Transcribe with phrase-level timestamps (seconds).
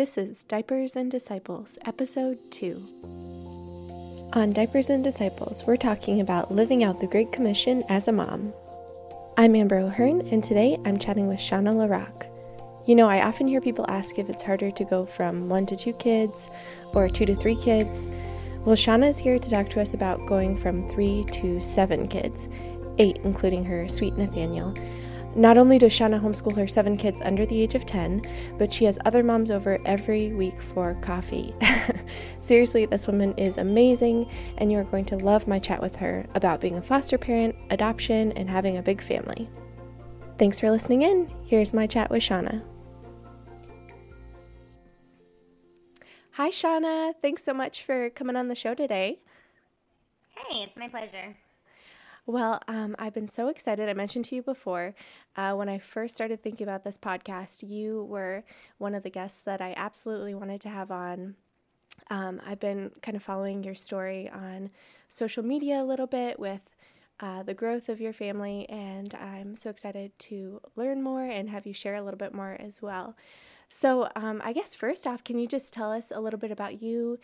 [0.00, 4.30] This is Diapers and Disciples, Episode 2.
[4.32, 8.50] On Diapers and Disciples, we're talking about living out the Great Commission as a mom.
[9.36, 12.88] I'm Amber O'Hearn, and today I'm chatting with Shauna LaRock.
[12.88, 15.76] You know, I often hear people ask if it's harder to go from one to
[15.76, 16.48] two kids
[16.94, 18.08] or two to three kids.
[18.64, 22.48] Well, Shauna is here to talk to us about going from three to seven kids,
[22.96, 24.74] eight including her sweet Nathaniel,
[25.34, 28.22] not only does Shauna homeschool her seven kids under the age of 10,
[28.58, 31.54] but she has other moms over every week for coffee.
[32.40, 36.60] Seriously, this woman is amazing, and you're going to love my chat with her about
[36.60, 39.48] being a foster parent, adoption, and having a big family.
[40.38, 41.30] Thanks for listening in.
[41.44, 42.62] Here's my chat with Shauna.
[46.32, 47.12] Hi, Shauna.
[47.20, 49.18] Thanks so much for coming on the show today.
[50.34, 51.36] Hey, it's my pleasure.
[52.26, 53.88] Well, um, I've been so excited.
[53.88, 54.94] I mentioned to you before
[55.36, 58.44] uh, when I first started thinking about this podcast, you were
[58.78, 61.34] one of the guests that I absolutely wanted to have on.
[62.10, 64.70] Um, I've been kind of following your story on
[65.08, 66.62] social media a little bit with
[67.20, 71.66] uh, the growth of your family, and I'm so excited to learn more and have
[71.66, 73.16] you share a little bit more as well.
[73.70, 76.82] So, um, I guess first off, can you just tell us a little bit about
[76.82, 77.18] you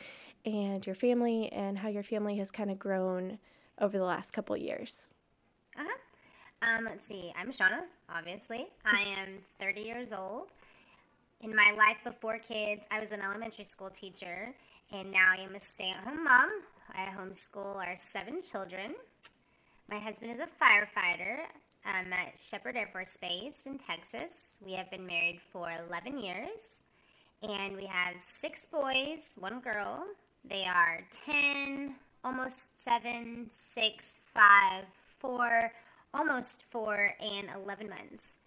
[0.44, 3.38] and your family and how your family has kind of grown?
[3.80, 5.10] Over the last couple years?
[5.78, 5.96] Uh-huh.
[6.62, 7.32] Um, let's see.
[7.38, 8.69] I'm Shauna, obviously.
[8.84, 10.48] I am 30 years old.
[11.42, 14.54] In my life before kids, I was an elementary school teacher,
[14.91, 16.48] and now I am a stay at home mom.
[16.94, 18.94] I homeschool our seven children.
[19.91, 21.41] My husband is a firefighter
[21.84, 24.58] um, at Sheppard Air Force Base in Texas.
[24.64, 26.84] We have been married for 11 years,
[27.42, 30.06] and we have six boys, one girl.
[30.48, 31.94] They are 10,
[32.27, 34.84] almost seven, six, five,
[35.20, 35.70] four,
[36.12, 38.38] almost four, and 11 months.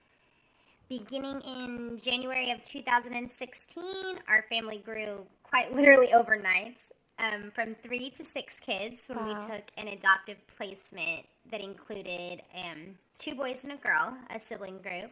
[0.90, 3.86] Beginning in January of 2016,
[4.28, 6.82] our family grew quite literally overnight
[7.20, 9.34] um, from three to six kids when wow.
[9.34, 14.80] we took an adoptive placement that included um, two boys and a girl, a sibling
[14.80, 15.10] group.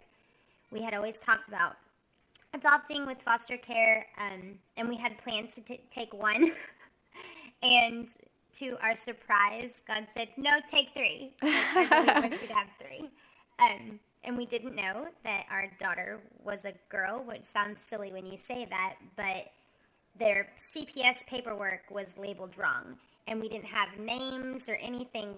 [0.71, 1.77] We had always talked about
[2.53, 6.51] adopting with foster care, um, and we had planned to t- take one.
[7.63, 8.09] and
[8.59, 11.33] to our surprise, God said, "No, take three.
[11.41, 13.09] I really want you to have three.
[13.59, 18.25] Um, and we didn't know that our daughter was a girl, which sounds silly when
[18.25, 19.51] you say that, but
[20.19, 22.97] their CPS paperwork was labeled wrong,
[23.27, 25.35] and we didn't have names or anything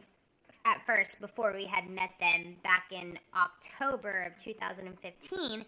[0.65, 5.65] at first before we had met them back in October of 2015,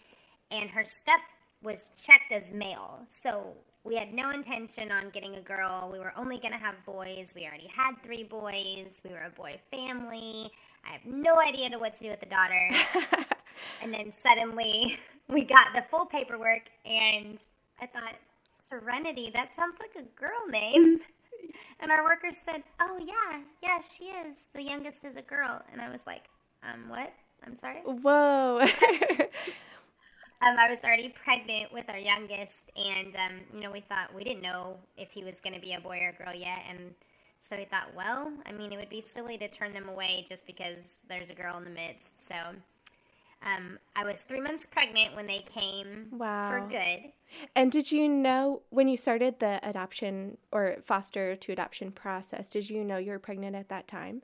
[0.51, 1.21] and her stuff
[1.63, 2.99] was checked as male.
[3.07, 5.89] So we had no intention on getting a girl.
[5.91, 7.33] We were only going to have boys.
[7.35, 9.01] We already had three boys.
[9.03, 10.51] We were a boy family.
[10.87, 12.69] I have no idea what to do with the daughter.
[13.81, 14.97] and then suddenly
[15.29, 17.39] we got the full paperwork, and
[17.81, 18.15] I thought,
[18.69, 20.99] Serenity, that sounds like a girl name.
[21.81, 24.47] And our workers said, Oh, yeah, yeah, she is.
[24.53, 25.61] The youngest is a girl.
[25.73, 26.29] And I was like,
[26.63, 27.11] Um, what?
[27.45, 27.81] I'm sorry?
[27.83, 28.65] Whoa.
[30.41, 34.23] Um, I was already pregnant with our youngest, and um, you know, we thought we
[34.23, 36.95] didn't know if he was going to be a boy or a girl yet, and
[37.37, 40.45] so we thought, well, I mean, it would be silly to turn them away just
[40.45, 42.27] because there's a girl in the midst.
[42.27, 42.35] So
[43.43, 46.49] um, I was three months pregnant when they came wow.
[46.49, 47.11] for good.
[47.55, 52.49] And did you know when you started the adoption or foster to adoption process?
[52.49, 54.21] Did you know you were pregnant at that time?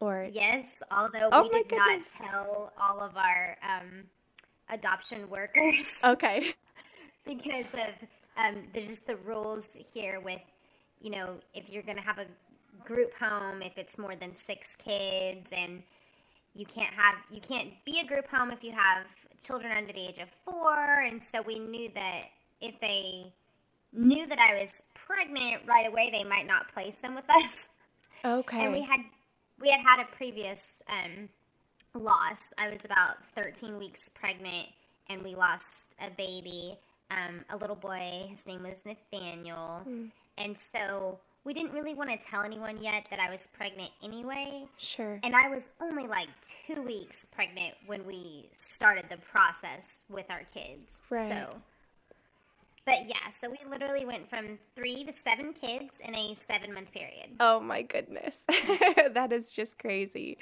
[0.00, 2.18] Or yes, although oh we did goodness.
[2.20, 4.04] not tell all of our um,
[4.70, 6.00] adoption workers.
[6.04, 6.54] Okay.
[7.26, 10.40] because of um, there's just the rules here with,
[11.00, 12.26] you know, if you're going to have a
[12.84, 15.82] group home, if it's more than six kids, and
[16.54, 19.04] you can't have you can't be a group home if you have
[19.40, 21.00] children under the age of four.
[21.02, 22.24] And so we knew that
[22.60, 23.32] if they
[23.92, 27.68] knew that I was pregnant right away, they might not place them with us.
[28.24, 28.60] Okay.
[28.64, 29.00] And we had
[29.60, 31.28] we had had a previous um,
[31.94, 32.52] loss.
[32.58, 34.68] I was about 13 weeks pregnant,
[35.08, 36.78] and we lost a baby,
[37.10, 38.26] um, a little boy.
[38.28, 39.82] His name was Nathaniel.
[39.88, 40.10] Mm.
[40.36, 44.64] And so we didn't really want to tell anyone yet that I was pregnant anyway.
[44.76, 45.18] Sure.
[45.22, 46.28] And I was only like
[46.66, 50.92] two weeks pregnant when we started the process with our kids.
[51.10, 51.30] Right.
[51.30, 51.56] So
[52.88, 56.90] but yeah, so we literally went from three to seven kids in a seven month
[56.90, 57.28] period.
[57.38, 58.44] Oh my goodness.
[59.12, 60.38] that is just crazy.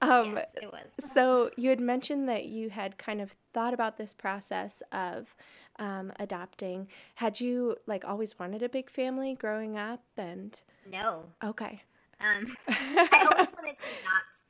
[0.00, 0.86] Um, yes, it was.
[1.12, 5.34] so you had mentioned that you had kind of thought about this process of
[5.78, 6.88] um, adopting.
[7.16, 10.02] Had you like always wanted a big family growing up?
[10.16, 10.58] And
[10.90, 11.24] no.
[11.44, 11.82] Okay.
[12.22, 14.44] Um, I always wanted to adopt.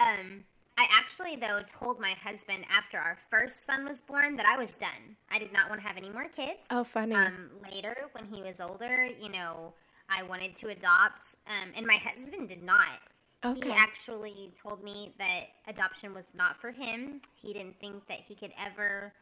[0.00, 0.44] Um,
[0.78, 4.76] I actually, though, told my husband after our first son was born that I was
[4.76, 5.16] done.
[5.28, 6.60] I did not want to have any more kids.
[6.70, 7.16] Oh, funny.
[7.16, 9.72] Um, later, when he was older, you know,
[10.08, 13.00] I wanted to adopt, um, and my husband did not.
[13.44, 13.70] Okay.
[13.70, 17.22] He actually told me that adoption was not for him.
[17.34, 19.12] He didn't think that he could ever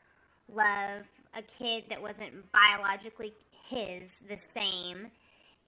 [0.52, 1.04] love
[1.34, 3.32] a kid that wasn't biologically
[3.66, 5.10] his the same.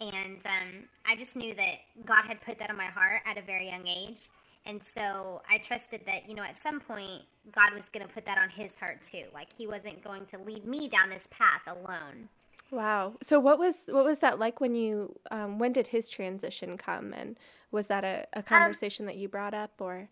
[0.00, 3.42] And um, I just knew that God had put that on my heart at a
[3.42, 4.28] very young age.
[4.68, 8.26] And so I trusted that, you know, at some point, God was going to put
[8.26, 9.24] that on his heart too.
[9.32, 12.28] Like he wasn't going to lead me down this path alone.
[12.70, 13.14] Wow.
[13.22, 17.14] So what was what was that like when you um, when did his transition come
[17.14, 17.36] and
[17.70, 20.10] was that a, a conversation um, that you brought up or?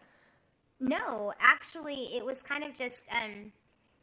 [0.80, 3.52] No, actually, it was kind of just um,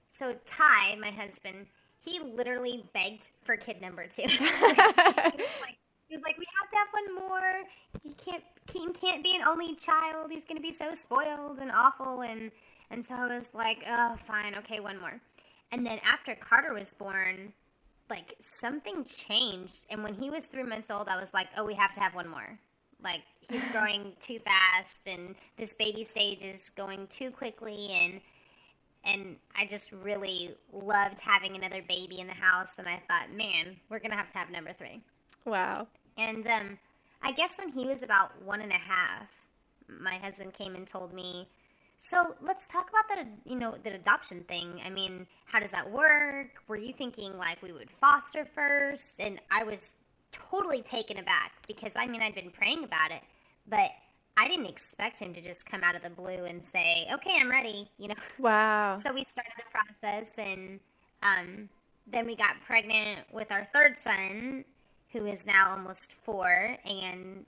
[0.07, 1.65] so Ty, my husband,
[1.99, 4.23] he literally begged for kid number two.
[4.61, 5.77] like,
[6.13, 7.63] he was like, "We have to have one more.
[8.03, 8.43] He can't.
[8.67, 10.31] Keaton can't be an only child.
[10.31, 12.51] He's gonna be so spoiled and awful." And
[12.91, 15.19] and so I was like, "Oh, fine, okay, one more."
[15.71, 17.51] And then after Carter was born,
[18.11, 19.87] like something changed.
[19.89, 22.13] And when he was three months old, I was like, "Oh, we have to have
[22.13, 22.59] one more."
[23.03, 28.21] Like he's growing too fast, and this baby stage is going too quickly, and
[29.03, 32.77] and I just really loved having another baby in the house.
[32.77, 35.01] And I thought, man, we're gonna have to have number three.
[35.45, 35.87] Wow.
[36.17, 36.77] And um,
[37.21, 39.27] I guess when he was about one and a half,
[39.87, 41.47] my husband came and told me,
[41.97, 43.27] "So let's talk about that.
[43.45, 44.81] You know, the adoption thing.
[44.85, 46.47] I mean, how does that work?
[46.67, 49.19] Were you thinking like we would foster first?
[49.19, 49.97] And I was
[50.31, 53.21] totally taken aback because I mean I'd been praying about it,
[53.67, 53.91] but
[54.35, 57.49] I didn't expect him to just come out of the blue and say, "Okay, I'm
[57.49, 58.15] ready." You know.
[58.39, 58.95] Wow.
[58.95, 60.79] So we started the process, and
[61.21, 61.69] um,
[62.07, 64.65] then we got pregnant with our third son,
[65.13, 67.45] who is now almost four, and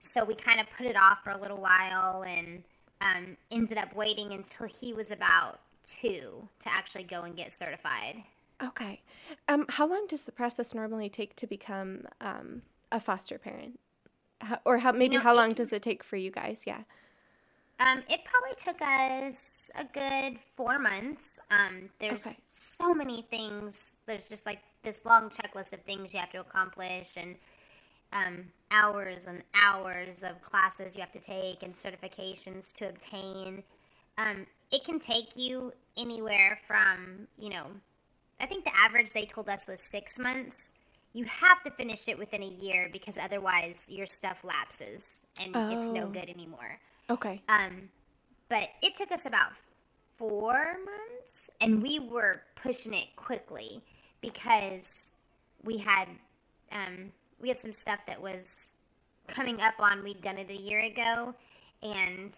[0.00, 2.62] so we kind of put it off for a little while, and
[3.00, 8.22] um, ended up waiting until he was about two to actually go and get certified.
[8.62, 9.00] Okay.
[9.48, 13.78] Um, how long does the process normally take to become um, a foster parent?
[14.40, 16.62] How, or how maybe you know, how long does it take for you guys?
[16.66, 16.82] Yeah.
[17.78, 21.38] Um, it probably took us a good four months.
[21.50, 22.36] Um, there's okay.
[22.46, 23.94] so many things.
[24.06, 27.34] There's just like this long checklist of things you have to accomplish, and
[28.12, 33.62] um, hours and hours of classes you have to take and certifications to obtain.
[34.16, 37.66] Um, it can take you anywhere from you know,
[38.40, 40.70] I think the average they told us was six months
[41.16, 45.70] you have to finish it within a year because otherwise your stuff lapses and oh.
[45.70, 46.08] it's no oh.
[46.08, 46.78] good anymore.
[47.08, 47.40] Okay.
[47.48, 47.88] Um,
[48.50, 49.52] but it took us about
[50.18, 53.82] four months, and we were pushing it quickly
[54.20, 55.10] because
[55.64, 56.08] we had
[56.72, 58.74] um, we had some stuff that was
[59.26, 60.02] coming up on.
[60.02, 61.34] We'd done it a year ago,
[61.82, 62.32] and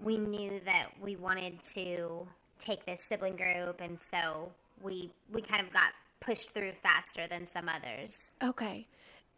[0.00, 2.26] we knew that we wanted to
[2.58, 4.50] take this sibling group, and so
[4.82, 8.36] we we kind of got pushed through faster than some others.
[8.42, 8.86] Okay.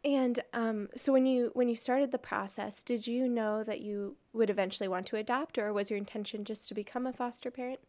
[0.04, 4.16] And um, so when you when you started the process, did you know that you
[4.32, 7.80] would eventually want to adopt, or was your intention just to become a foster parent?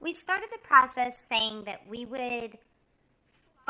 [0.00, 2.58] We started the process saying that we would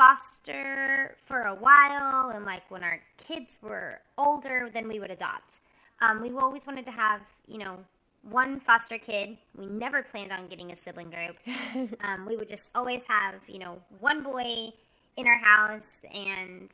[0.01, 5.59] foster for a while, and like when our kids were older, then we would adopt.
[6.01, 7.77] Um, we always wanted to have, you know,
[8.23, 9.37] one foster kid.
[9.55, 11.37] We never planned on getting a sibling group.
[12.03, 14.69] um, we would just always have, you know, one boy
[15.17, 16.71] in our house, and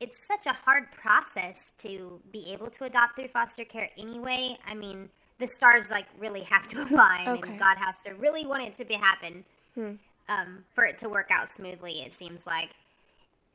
[0.00, 4.58] it's such a hard process to be able to adopt through foster care anyway.
[4.66, 7.50] I mean, the stars like really have to align, okay.
[7.50, 9.44] and God has to really want it to be happen
[9.76, 9.94] hmm.
[10.28, 12.02] Um, for it to work out smoothly.
[12.02, 12.70] It seems like,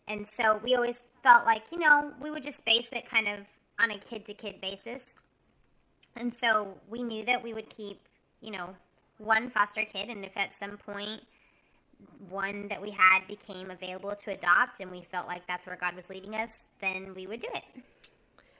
[0.07, 3.39] and so we always felt like you know we would just base it kind of
[3.79, 5.15] on a kid to kid basis
[6.17, 7.99] and so we knew that we would keep,
[8.41, 8.75] you know,
[9.19, 11.21] one foster kid, and if at some point
[12.29, 15.95] one that we had became available to adopt and we felt like that's where God
[15.95, 17.63] was leading us, then we would do it.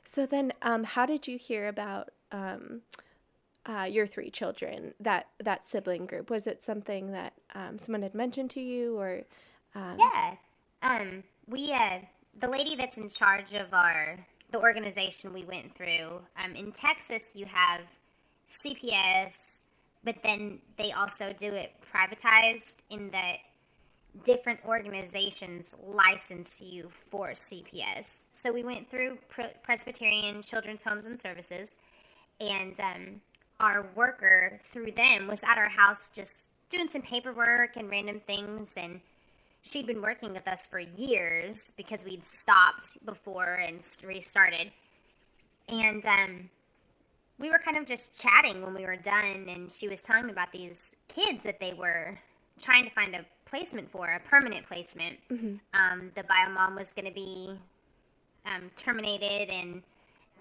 [0.05, 2.81] So then, um, how did you hear about um,
[3.67, 6.29] uh, your three children, that, that sibling group?
[6.29, 9.21] Was it something that um, someone had mentioned to you or?
[9.75, 10.35] Um, yeah.
[10.81, 11.99] Um, we, uh,
[12.39, 14.17] the lady that's in charge of our
[14.51, 16.21] the organization we went through.
[16.43, 17.81] Um, in Texas, you have
[18.47, 19.59] CPS,
[20.03, 23.37] but then they also do it privatized in that
[24.23, 28.25] different organizations license you for CPS.
[28.29, 29.17] So we went through
[29.63, 31.77] Presbyterian Children's Homes and Services,
[32.39, 33.21] and um,
[33.59, 38.73] our worker through them was at our house just doing some paperwork and random things
[38.77, 38.99] and
[39.67, 44.71] she'd been working with us for years because we'd stopped before and restarted.
[45.69, 46.49] And um,
[47.39, 50.31] we were kind of just chatting when we were done, and she was telling me
[50.31, 52.17] about these kids that they were
[52.59, 55.17] trying to find a placement for, a permanent placement.
[55.29, 55.55] Mm-hmm.
[55.73, 57.53] Um, the bio mom was going to be
[58.45, 59.83] um, terminated, and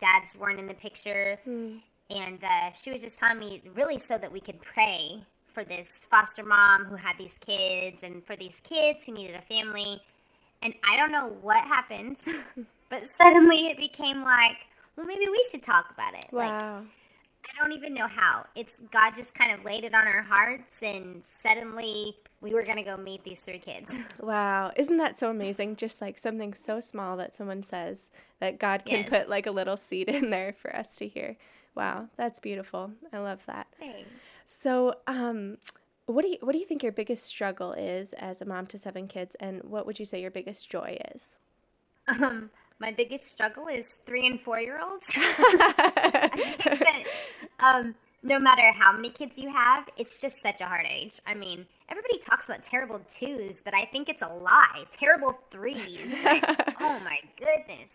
[0.00, 1.38] dads weren't in the picture.
[1.46, 1.80] Mm.
[2.11, 5.23] And uh, she was just telling me, really, so that we could pray
[5.53, 9.43] for this foster mom who had these kids, and for these kids who needed a
[9.43, 10.01] family.
[10.63, 12.19] And I don't know what happened,
[12.91, 14.57] but suddenly it became like,
[14.97, 16.27] well, maybe we should talk about it.
[16.31, 16.79] Wow.
[16.79, 16.87] Like,
[17.47, 18.45] I don't even know how.
[18.55, 22.77] It's God just kind of laid it on our hearts, and suddenly we were going
[22.77, 24.05] to go meet these three kids.
[24.21, 24.73] Wow.
[24.77, 25.77] Isn't that so amazing?
[25.77, 28.11] Just like something so small that someone says
[28.41, 29.09] that God can yes.
[29.09, 31.37] put like a little seed in there for us to hear.
[31.76, 32.90] Wow, that's beautiful.
[33.12, 33.66] I love that.
[33.78, 34.09] Thanks.
[34.47, 35.59] So, um,
[36.06, 38.78] what do you what do you think your biggest struggle is as a mom to
[38.78, 41.38] seven kids, and what would you say your biggest joy is?
[42.09, 45.06] Um, my biggest struggle is three and four year olds.
[45.18, 47.04] I think that
[47.61, 51.18] um, no matter how many kids you have, it's just such a hard age.
[51.26, 54.85] I mean, everybody talks about terrible twos, but I think it's a lie.
[54.90, 56.14] Terrible threes.
[56.25, 56.45] Like,
[56.80, 57.90] oh my goodness.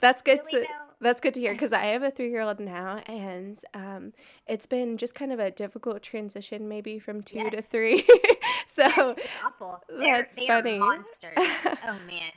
[0.00, 0.68] That's good really to
[1.00, 4.12] that's good to hear because I have a three year old now, and um,
[4.46, 7.54] it's been just kind of a difficult transition, maybe from two yes.
[7.54, 8.02] to three.
[8.66, 9.80] so yes, it's awful.
[9.88, 10.78] They're, that's they funny.
[10.78, 11.32] monsters.
[11.36, 12.32] oh man,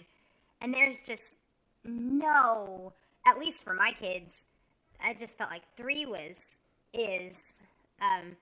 [0.61, 1.39] and there's just
[1.83, 2.93] no.
[3.25, 4.43] At least for my kids,
[5.03, 6.59] I just felt like three was
[6.93, 7.59] is
[8.01, 8.35] um,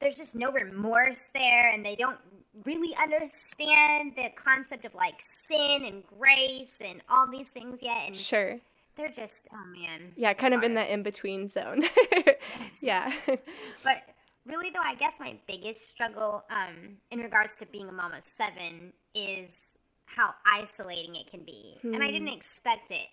[0.00, 2.18] there's just no remorse there, and they don't
[2.64, 8.08] really understand the concept of like sin and grace and all these things yet.
[8.08, 8.58] And sure,
[8.96, 10.70] they're just oh man, yeah, kind of hard.
[10.70, 11.84] in that in between zone.
[12.12, 12.80] yes.
[12.82, 14.02] Yeah, but
[14.46, 18.24] really though, I guess my biggest struggle um, in regards to being a mom of
[18.24, 19.56] seven is
[20.04, 21.94] how isolating it can be, hmm.
[21.94, 22.34] and I didn't hmm.
[22.34, 23.08] expect it.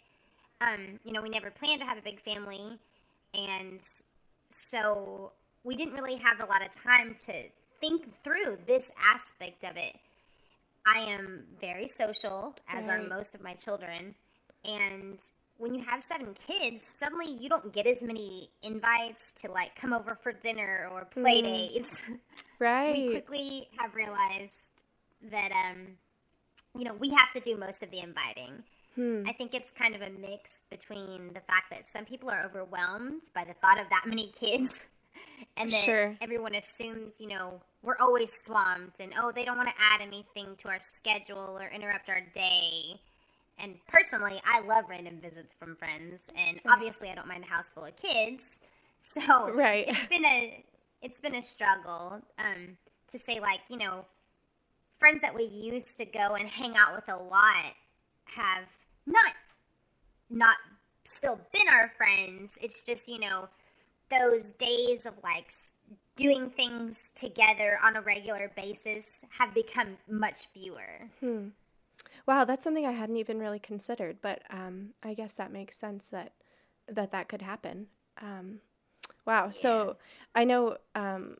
[0.61, 2.77] Um, you know, we never planned to have a big family,
[3.33, 3.79] and
[4.49, 5.31] so
[5.63, 7.33] we didn't really have a lot of time to
[7.79, 9.95] think through this aspect of it.
[10.85, 12.99] I am very social, as right.
[12.99, 14.15] are most of my children.
[14.65, 15.19] And
[15.57, 19.93] when you have seven kids, suddenly you don't get as many invites to like come
[19.93, 21.43] over for dinner or play mm.
[21.43, 22.09] dates.
[22.61, 22.93] Right.
[22.93, 24.83] we quickly have realized
[25.31, 25.95] that um
[26.77, 28.63] you know, we have to do most of the inviting.
[28.95, 29.23] Hmm.
[29.25, 33.23] I think it's kind of a mix between the fact that some people are overwhelmed
[33.33, 34.87] by the thought of that many kids
[35.57, 36.17] and that sure.
[36.21, 40.55] everyone assumes, you know, we're always swamped and oh, they don't want to add anything
[40.57, 42.99] to our schedule or interrupt our day.
[43.57, 47.71] And personally, I love random visits from friends, and obviously, I don't mind a house
[47.71, 48.59] full of kids.
[48.99, 49.85] So right.
[49.87, 50.63] it's been a
[51.01, 54.05] it's been a struggle um, to say like you know
[54.97, 57.73] friends that we used to go and hang out with a lot
[58.25, 58.65] have
[59.05, 59.33] not
[60.29, 60.57] not
[61.03, 62.57] still been our friends.
[62.61, 63.47] It's just you know
[64.11, 65.51] those days of like
[66.19, 71.09] doing things together on a regular basis have become much fewer.
[71.19, 71.47] Hmm.
[72.27, 76.07] Wow, that's something I hadn't even really considered, but um, I guess that makes sense
[76.07, 76.33] that
[76.87, 77.87] that that could happen.
[78.21, 78.59] Um,
[79.25, 79.45] wow.
[79.45, 79.51] Yeah.
[79.51, 79.97] So
[80.35, 81.37] I know um,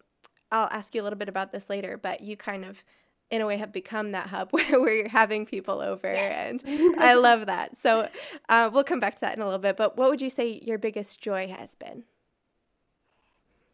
[0.52, 2.84] I'll ask you a little bit about this later, but you kind of
[3.30, 6.62] in a way have become that hub where, where you're having people over yes.
[6.66, 8.08] and i love that so
[8.50, 10.60] uh, we'll come back to that in a little bit but what would you say
[10.66, 12.04] your biggest joy has been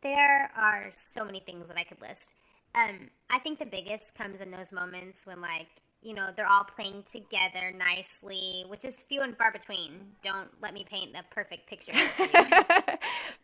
[0.02, 2.36] there are so many things that I could list.
[2.75, 5.68] Um, I think the biggest comes in those moments when, like,
[6.02, 10.12] you know, they're all playing together nicely, which is few and far between.
[10.22, 11.94] Don't let me paint the perfect picture.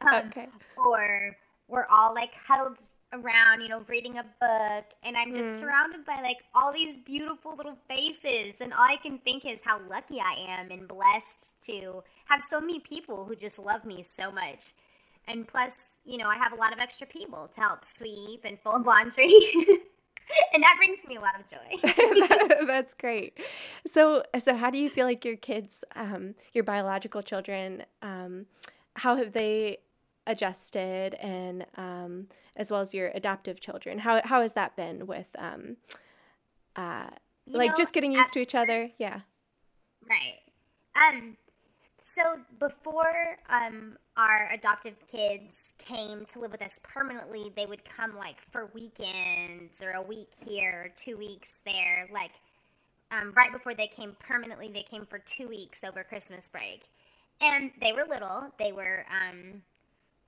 [0.02, 0.48] um, okay.
[0.78, 1.36] Or
[1.68, 2.78] we're all like huddled
[3.14, 5.60] around, you know, reading a book, and I'm just mm.
[5.60, 9.80] surrounded by like all these beautiful little faces, and all I can think is how
[9.90, 14.32] lucky I am and blessed to have so many people who just love me so
[14.32, 14.74] much.
[15.28, 15.76] And plus,
[16.06, 19.32] you know, I have a lot of extra people to help sweep and fold laundry.
[20.54, 22.66] and that brings me a lot of joy.
[22.68, 23.38] That's great.
[23.86, 28.46] So, so how do you feel like your kids, um, your biological children, um,
[28.96, 29.78] how have they
[30.28, 34.00] adjusted, and um, as well as your adoptive children?
[34.00, 35.78] How how has that been with, um,
[36.76, 37.08] uh,
[37.48, 38.88] like know, just getting used to each first, other?
[39.00, 39.22] Yeah.
[40.10, 40.40] Right.
[40.96, 41.38] Um.
[42.04, 48.16] So before um our adoptive kids came to live with us permanently, they would come
[48.18, 52.10] like for weekends or a week here, or two weeks there.
[52.12, 52.32] Like
[53.12, 56.84] um, right before they came permanently, they came for two weeks over Christmas break.
[57.42, 58.52] And they were little.
[58.58, 59.62] They were um,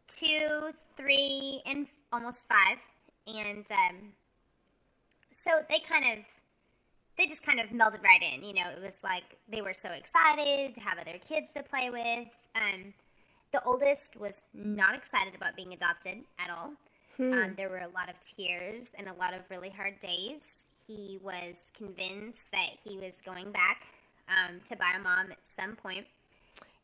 [0.08, 2.80] two, three, and almost five.
[3.28, 3.96] And um,
[5.32, 6.26] so they kind of,
[7.18, 8.44] they just kind of melded right in.
[8.44, 11.90] You know, it was like they were so excited to have other kids to play
[11.90, 12.28] with.
[12.56, 12.94] Um,
[13.52, 16.72] the oldest was not excited about being adopted at all.
[17.18, 17.34] Hmm.
[17.34, 20.58] Um, there were a lot of tears and a lot of really hard days.
[20.88, 23.84] He was convinced that he was going back
[24.28, 26.08] um, to bio mom at some point.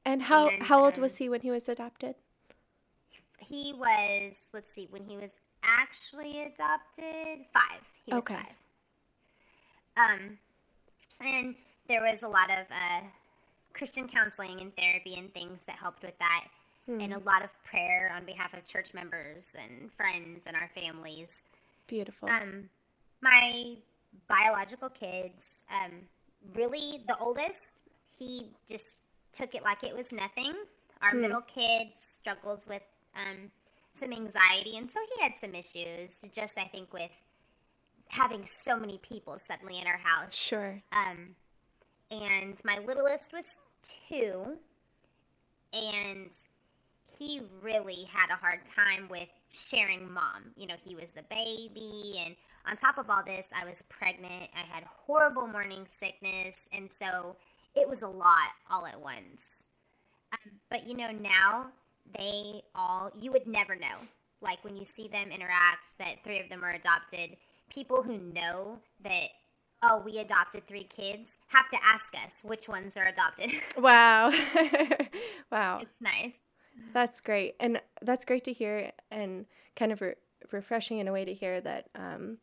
[0.06, 2.16] And how and, how old um, was he when he was adopted?
[3.40, 5.32] He was let's see when he was
[5.64, 7.82] actually adopted five.
[8.06, 8.36] He was okay.
[8.36, 8.56] five.
[10.00, 10.38] Um,
[11.20, 11.56] and
[11.88, 13.02] there was a lot of uh,
[13.74, 16.46] Christian counseling and therapy and things that helped with that,
[16.86, 17.02] hmm.
[17.02, 21.44] and a lot of prayer on behalf of church members and friends and our families.
[21.88, 22.30] Beautiful.
[22.30, 22.70] Um,
[23.22, 23.76] my
[24.28, 25.92] biological kids, um,
[26.54, 27.84] really the oldest,
[28.18, 29.04] he just
[29.34, 30.54] took it like it was nothing.
[31.02, 31.22] Our hmm.
[31.22, 32.84] middle kid struggles with
[33.16, 33.52] um,
[33.94, 36.22] some anxiety, and so he had some issues.
[36.34, 37.12] Just I think with
[38.10, 40.34] having so many people suddenly in our house.
[40.36, 40.82] Sure.
[40.92, 41.36] Um,
[42.12, 43.58] and my littlest was
[44.10, 44.58] two,
[45.74, 46.30] and
[47.18, 50.52] he really had a hard time with sharing mom.
[50.56, 52.36] You know, he was the baby, and
[52.68, 54.50] on top of all this, I was pregnant.
[54.56, 57.36] I had horrible morning sickness, and so
[57.76, 59.64] it was a lot all at once.
[60.34, 61.68] Um, but you know, now
[62.18, 63.98] they all, you would never know.
[64.42, 67.38] Like when you see them interact, that three of them are adopted,
[67.70, 69.30] people who know that
[69.82, 73.52] oh, we adopted three kids, have to ask us which ones are adopted.
[73.78, 74.32] wow.
[75.52, 75.80] wow.
[75.82, 76.34] It's nice.
[76.94, 77.56] That's great.
[77.60, 79.46] And that's great to hear and
[79.76, 80.16] kind of re-
[80.52, 82.38] refreshing in a way to hear that, um,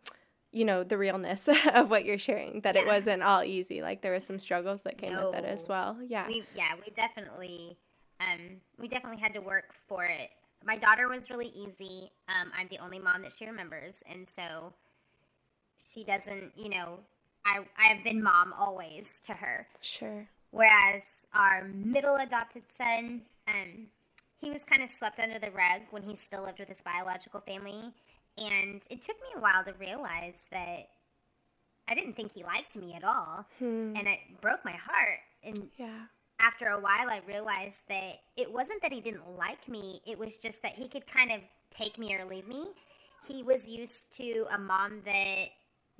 [0.52, 2.82] you know, the realness of what you're sharing, that yeah.
[2.82, 3.82] it wasn't all easy.
[3.82, 5.30] Like there were some struggles that came no.
[5.30, 5.96] with it as well.
[6.06, 6.26] Yeah.
[6.26, 7.76] We, yeah, we definitely,
[8.20, 10.30] um, we definitely had to work for it.
[10.64, 12.10] My daughter was really easy.
[12.28, 14.02] Um, I'm the only mom that she remembers.
[14.10, 14.72] And so
[15.84, 16.98] she doesn't, you know,
[17.44, 19.68] I, I've been mom always to her.
[19.80, 20.28] Sure.
[20.50, 21.02] Whereas
[21.34, 23.86] our middle adopted son, um,
[24.40, 27.40] he was kind of swept under the rug when he still lived with his biological
[27.40, 27.92] family.
[28.38, 30.88] And it took me a while to realize that
[31.88, 33.46] I didn't think he liked me at all.
[33.58, 33.94] Hmm.
[33.96, 35.20] And it broke my heart.
[35.42, 36.00] And yeah.
[36.40, 40.38] after a while, I realized that it wasn't that he didn't like me, it was
[40.38, 42.66] just that he could kind of take me or leave me.
[43.26, 45.46] He was used to a mom that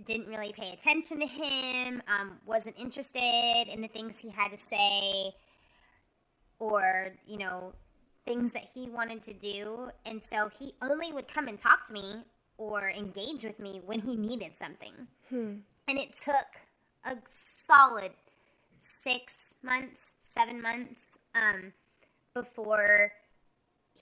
[0.05, 4.59] didn't really pay attention to him, um, wasn't interested in the things he had to
[4.59, 5.33] say,
[6.59, 7.73] or, you know,
[8.27, 9.89] things that he wanted to do.
[10.05, 12.25] And so he only would come and talk to me
[12.59, 14.93] or engage with me when he needed something.
[15.29, 15.55] Hmm.
[15.89, 16.35] And it took
[17.05, 18.13] a solid
[18.75, 21.73] six months, seven months um,
[22.35, 23.13] before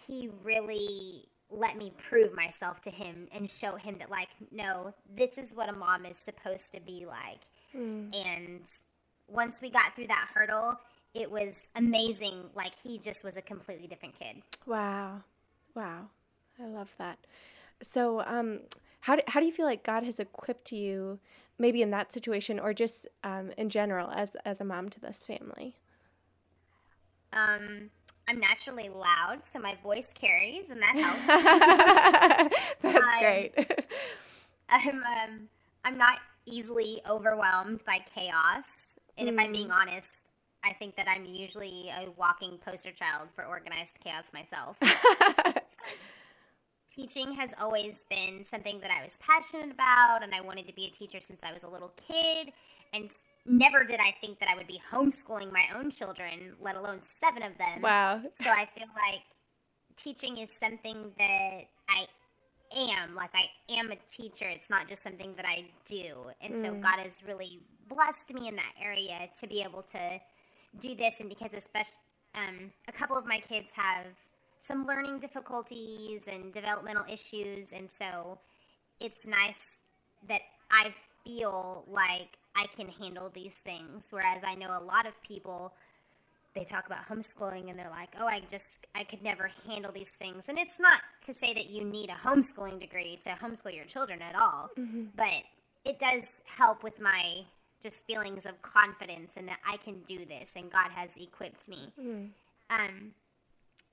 [0.06, 5.38] he really let me prove myself to him and show him that like no this
[5.38, 7.40] is what a mom is supposed to be like.
[7.76, 8.14] Mm.
[8.14, 8.62] and
[9.26, 10.78] once we got through that hurdle
[11.14, 12.44] it was amazing.
[12.54, 14.42] Like he just was a completely different kid.
[14.66, 15.22] Wow.
[15.74, 16.08] Wow.
[16.60, 17.18] I love that.
[17.82, 18.60] So um
[19.00, 21.18] how do, how do you feel like god has equipped you
[21.58, 25.22] maybe in that situation or just um, in general as as a mom to this
[25.22, 25.76] family?
[27.32, 27.90] Um
[28.28, 32.54] I'm naturally loud, so my voice carries, and that helps.
[32.82, 33.52] That's great.
[34.70, 35.48] I'm um,
[35.84, 39.32] I'm not easily overwhelmed by chaos, and mm.
[39.32, 39.74] if I'm being mm.
[39.74, 40.30] honest,
[40.64, 44.78] I think that I'm usually a walking poster child for organized chaos myself.
[46.88, 50.86] Teaching has always been something that I was passionate about, and I wanted to be
[50.86, 52.52] a teacher since I was a little kid.
[52.94, 53.10] And
[53.46, 57.42] never did I think that I would be homeschooling my own children, let alone seven
[57.42, 57.82] of them.
[57.82, 58.22] Wow.
[58.32, 59.22] So I feel like
[59.96, 62.06] teaching is something that I
[62.74, 63.14] am.
[63.14, 64.46] Like I am a teacher.
[64.48, 66.14] It's not just something that I do.
[66.40, 66.62] And mm.
[66.62, 70.20] so God has really blessed me in that area to be able to
[70.80, 71.20] do this.
[71.20, 72.00] And because especially
[72.34, 74.06] um, a couple of my kids have
[74.58, 77.72] some learning difficulties and developmental issues.
[77.72, 78.38] And so
[79.00, 79.80] it's nice
[80.28, 84.08] that I feel like I can handle these things.
[84.10, 85.74] Whereas I know a lot of people,
[86.54, 90.10] they talk about homeschooling and they're like, oh, I just, I could never handle these
[90.10, 90.48] things.
[90.48, 94.22] And it's not to say that you need a homeschooling degree to homeschool your children
[94.22, 95.04] at all, mm-hmm.
[95.16, 95.42] but
[95.84, 97.40] it does help with my
[97.82, 101.92] just feelings of confidence and that I can do this and God has equipped me.
[102.00, 102.28] Mm.
[102.70, 103.10] Um,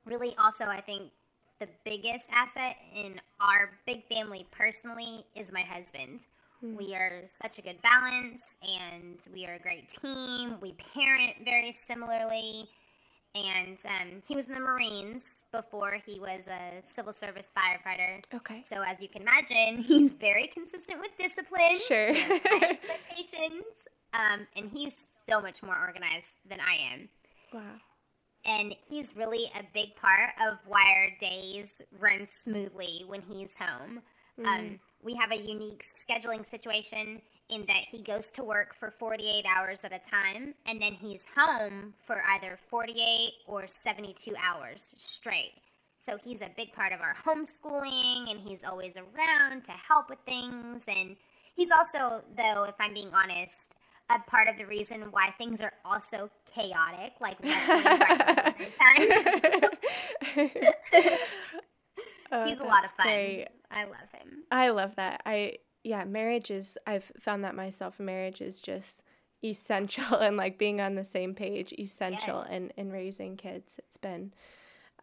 [0.05, 1.11] really, also, I think
[1.59, 6.25] the biggest asset in our big family personally is my husband.
[6.63, 6.77] Mm-hmm.
[6.77, 10.57] We are such a good balance and we are a great team.
[10.61, 12.69] We parent very similarly.
[13.33, 18.21] And um, he was in the Marines before he was a civil service firefighter.
[18.33, 18.61] Okay.
[18.61, 21.79] So, as you can imagine, he's very consistent with discipline.
[21.87, 22.09] Sure.
[22.69, 23.63] expectations.
[24.13, 24.95] Um, and he's
[25.25, 27.09] so much more organized than I am.
[27.53, 27.61] Wow.
[28.45, 34.01] and he's really a big part of why our days run smoothly when he's home.
[34.39, 34.45] Mm.
[34.45, 39.45] Um, we have a unique scheduling situation in that he goes to work for 48
[39.45, 45.53] hours at a time and then he's home for either 48 or 72 hours straight.
[46.03, 50.19] So he's a big part of our homeschooling and he's always around to help with
[50.25, 50.85] things.
[50.87, 51.15] And
[51.55, 53.75] he's also, though, if I'm being honest,
[54.09, 58.73] a part of the reason why things are also chaotic, like wrestling right
[60.35, 60.47] time.
[62.31, 63.05] oh, he's a lot of fun.
[63.05, 63.47] Great.
[63.71, 64.43] I love him.
[64.51, 65.21] I love that.
[65.25, 67.99] I yeah, marriage is I've found that myself.
[67.99, 69.03] Marriage is just
[69.43, 72.51] essential and like being on the same page essential yes.
[72.51, 73.75] in in raising kids.
[73.79, 74.33] It's been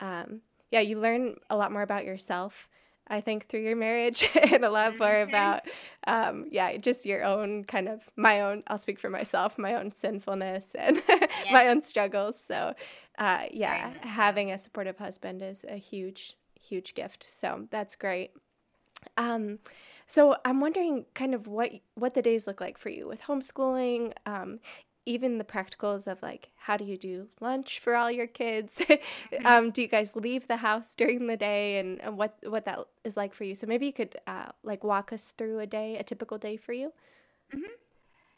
[0.01, 2.69] um yeah, you learn a lot more about yourself.
[3.11, 5.31] I think through your marriage and a lot more mm-hmm.
[5.31, 5.63] about,
[6.07, 8.63] um, yeah, just your own kind of my own.
[8.67, 11.47] I'll speak for myself, my own sinfulness and yes.
[11.51, 12.43] my own struggles.
[12.47, 12.75] So,
[13.19, 17.27] uh, yeah, having a supportive husband is a huge, huge gift.
[17.31, 18.33] So that's great.
[19.17, 19.59] Um,
[20.07, 24.13] so I'm wondering kind of what what the days look like for you with homeschooling.
[24.27, 24.61] Um,
[25.09, 29.47] even the practicals of like how do you do lunch for all your kids mm-hmm.
[29.47, 32.79] um, do you guys leave the house during the day and, and what what that
[33.05, 35.97] is like for you so maybe you could uh, like walk us through a day
[35.97, 36.93] a typical day for you
[37.55, 37.73] mm-hmm.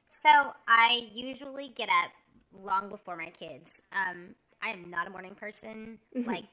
[0.06, 0.30] so
[0.68, 2.12] i usually get up
[2.52, 4.28] long before my kids um,
[4.62, 6.28] i am not a morning person mm-hmm.
[6.28, 6.44] like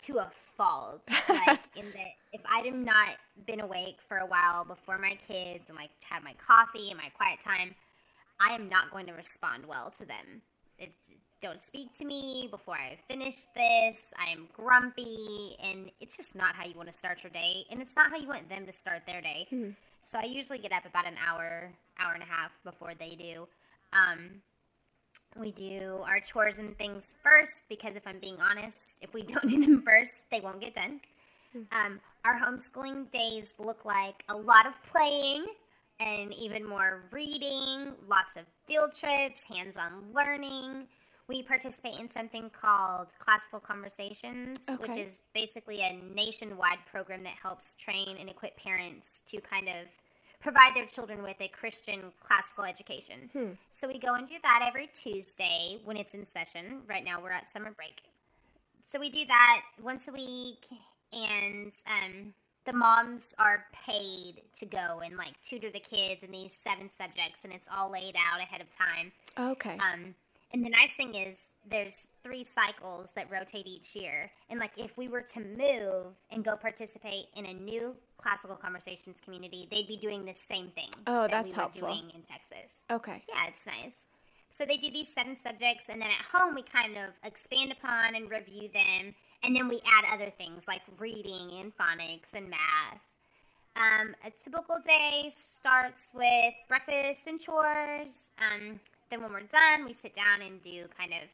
[0.00, 3.10] to a fault like in that if I'd have not
[3.46, 7.10] been awake for a while before my kids and like had my coffee and my
[7.16, 7.74] quiet time
[8.40, 10.42] I am not going to respond well to them.
[10.78, 14.12] It's, don't speak to me before I finish this.
[14.18, 17.80] I am grumpy, and it's just not how you want to start your day, and
[17.80, 19.46] it's not how you want them to start their day.
[19.52, 19.70] Mm-hmm.
[20.02, 23.46] So I usually get up about an hour, hour and a half before they do.
[23.92, 24.42] Um,
[25.38, 29.46] we do our chores and things first because if I'm being honest, if we don't
[29.46, 31.00] do them first, they won't get done.
[31.56, 31.86] Mm-hmm.
[31.86, 35.46] Um, our homeschooling days look like a lot of playing
[36.00, 40.86] and even more reading, lots of field trips, hands on learning.
[41.28, 44.76] We participate in something called Classical Conversations, okay.
[44.80, 49.86] which is basically a nationwide program that helps train and equip parents to kind of
[50.40, 53.30] provide their children with a Christian classical education.
[53.32, 53.50] Hmm.
[53.70, 56.82] So we go and do that every Tuesday when it's in session.
[56.88, 58.02] Right now we're at summer break.
[58.86, 60.66] So we do that once a week
[61.12, 62.32] and um,
[62.64, 67.44] the moms are paid to go and like tutor the kids in these seven subjects
[67.44, 69.12] and it's all laid out ahead of time.
[69.38, 69.74] Okay.
[69.74, 70.14] Um,
[70.52, 71.38] and the nice thing is
[71.70, 74.30] there's three cycles that rotate each year.
[74.50, 79.20] And like if we were to move and go participate in a new classical conversations
[79.20, 80.90] community, they'd be doing the same thing.
[81.06, 81.88] Oh, that that's we helpful.
[81.88, 82.84] doing in Texas.
[82.90, 83.22] Okay.
[83.28, 83.94] Yeah, it's nice.
[84.50, 88.14] So they do these seven subjects, and then at home we kind of expand upon
[88.14, 93.00] and review them and then we add other things like reading and phonics and math.
[93.76, 98.30] Um, a typical day starts with breakfast and chores.
[98.38, 101.28] Um, then when we're done, we sit down and do kind of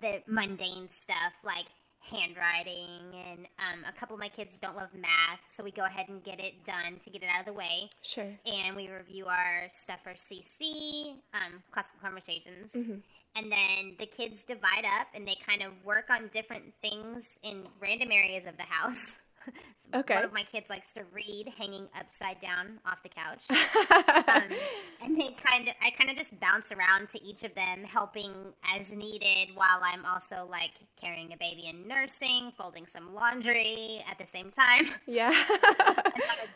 [0.00, 1.66] the mundane stuff like
[2.00, 6.08] handwriting and um, a couple of my kids don't love math so we go ahead
[6.08, 7.90] and get it done to get it out of the way.
[8.02, 8.32] Sure.
[8.46, 12.74] And we review our stuff for cc um, classical conversations.
[12.76, 12.98] Mm-hmm.
[13.36, 17.64] And then the kids divide up and they kind of work on different things in
[17.80, 19.18] random areas of the house.
[19.94, 20.14] okay.
[20.14, 24.42] One of my kids likes to read hanging upside down off the couch, um,
[25.02, 28.32] and they kind of I kind of just bounce around to each of them, helping
[28.74, 34.18] as needed, while I'm also like carrying a baby and nursing, folding some laundry at
[34.18, 34.86] the same time.
[35.06, 35.32] Yeah.
[35.48, 36.48] I'm, not a,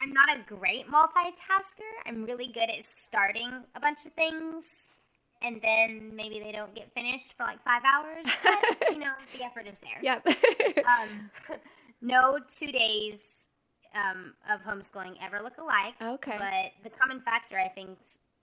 [0.00, 1.88] I'm not a great multitasker.
[2.06, 4.92] I'm really good at starting a bunch of things
[5.42, 8.24] and then maybe they don't get finished for like five hours.
[8.42, 9.98] But, you know, the effort is there.
[10.02, 10.26] Yep.
[10.86, 11.30] um,
[12.02, 13.46] no two days
[13.94, 15.94] um, of homeschooling ever look alike.
[16.02, 16.36] Okay.
[16.38, 17.98] But the common factor, I think,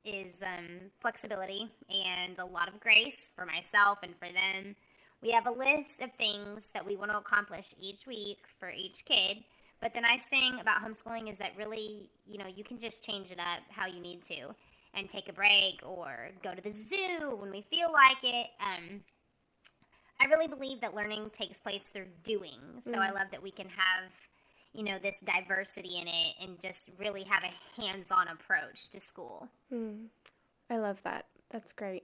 [0.06, 4.76] is um, flexibility and a lot of grace for myself and for them.
[5.22, 9.04] We have a list of things that we want to accomplish each week for each
[9.06, 9.44] kid.
[9.82, 13.32] But the nice thing about homeschooling is that really, you know, you can just change
[13.32, 14.56] it up how you need to
[14.94, 18.48] and take a break or go to the zoo when we feel like it.
[18.60, 19.02] Um,
[20.20, 22.60] I really believe that learning takes place through doing.
[22.84, 23.00] So mm.
[23.00, 24.12] I love that we can have,
[24.74, 29.00] you know, this diversity in it and just really have a hands on approach to
[29.00, 29.48] school.
[29.74, 30.08] Mm.
[30.70, 31.26] I love that.
[31.50, 32.04] That's great.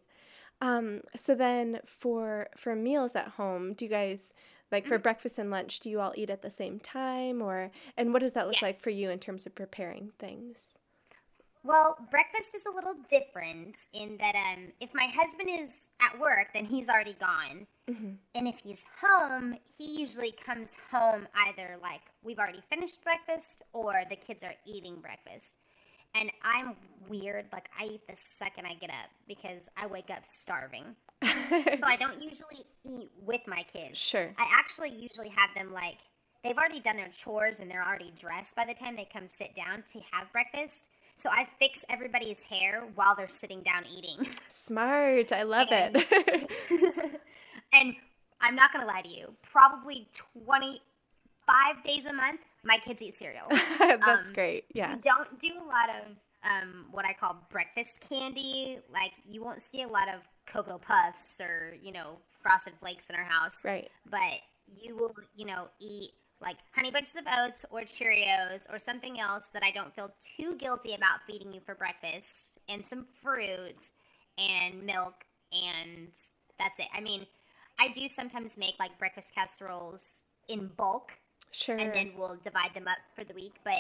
[0.61, 4.33] Um, so then for for meals at home, do you guys
[4.71, 5.03] like for mm-hmm.
[5.03, 8.31] breakfast and lunch, do you all eat at the same time or and what does
[8.33, 8.61] that look yes.
[8.61, 10.79] like for you in terms of preparing things?
[11.65, 16.49] Well, breakfast is a little different in that um, if my husband is at work,
[16.53, 17.65] then he's already gone.
[17.89, 18.11] Mm-hmm.
[18.35, 24.03] And if he's home, he usually comes home either like we've already finished breakfast or
[24.11, 25.57] the kids are eating breakfast.
[26.13, 26.75] And I'm
[27.09, 30.95] weird, like I eat the second I get up because I wake up starving.
[31.23, 33.97] so I don't usually eat with my kids.
[33.97, 34.31] Sure.
[34.37, 35.97] I actually usually have them like
[36.43, 39.55] they've already done their chores and they're already dressed by the time they come sit
[39.55, 40.91] down to have breakfast.
[41.15, 44.25] So I fix everybody's hair while they're sitting down eating.
[44.49, 45.31] Smart.
[45.31, 46.51] I love and, it.
[47.73, 47.95] and
[48.41, 50.07] I'm not going to lie to you, probably
[50.43, 53.45] 25 days a month, my kids eat cereal.
[53.79, 54.65] That's um, great.
[54.73, 54.95] Yeah.
[54.95, 56.11] We don't do a lot of
[56.43, 58.79] um, what I call breakfast candy.
[58.91, 63.15] Like, you won't see a lot of Cocoa Puffs or, you know, Frosted Flakes in
[63.15, 63.61] our house.
[63.63, 63.89] Right.
[64.09, 64.41] But
[64.81, 69.47] you will, you know, eat like honey bunches of oats or Cheerios or something else
[69.53, 73.93] that I don't feel too guilty about feeding you for breakfast, and some fruits
[74.37, 76.09] and milk, and
[76.59, 76.87] that's it.
[76.95, 77.25] I mean,
[77.79, 81.11] I do sometimes make like breakfast casseroles in bulk.
[81.51, 81.77] Sure.
[81.77, 83.79] And then we'll divide them up for the week, but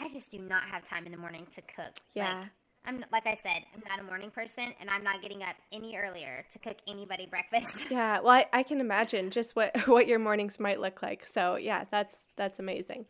[0.00, 1.92] I just do not have time in the morning to cook.
[2.14, 2.40] Yeah.
[2.40, 2.48] Like,
[2.86, 5.96] I'm like I said, I'm not a morning person, and I'm not getting up any
[5.96, 7.90] earlier to cook anybody breakfast.
[7.94, 11.26] Yeah, well, I, I can imagine just what what your mornings might look like.
[11.26, 13.06] So yeah, that's that's amazing.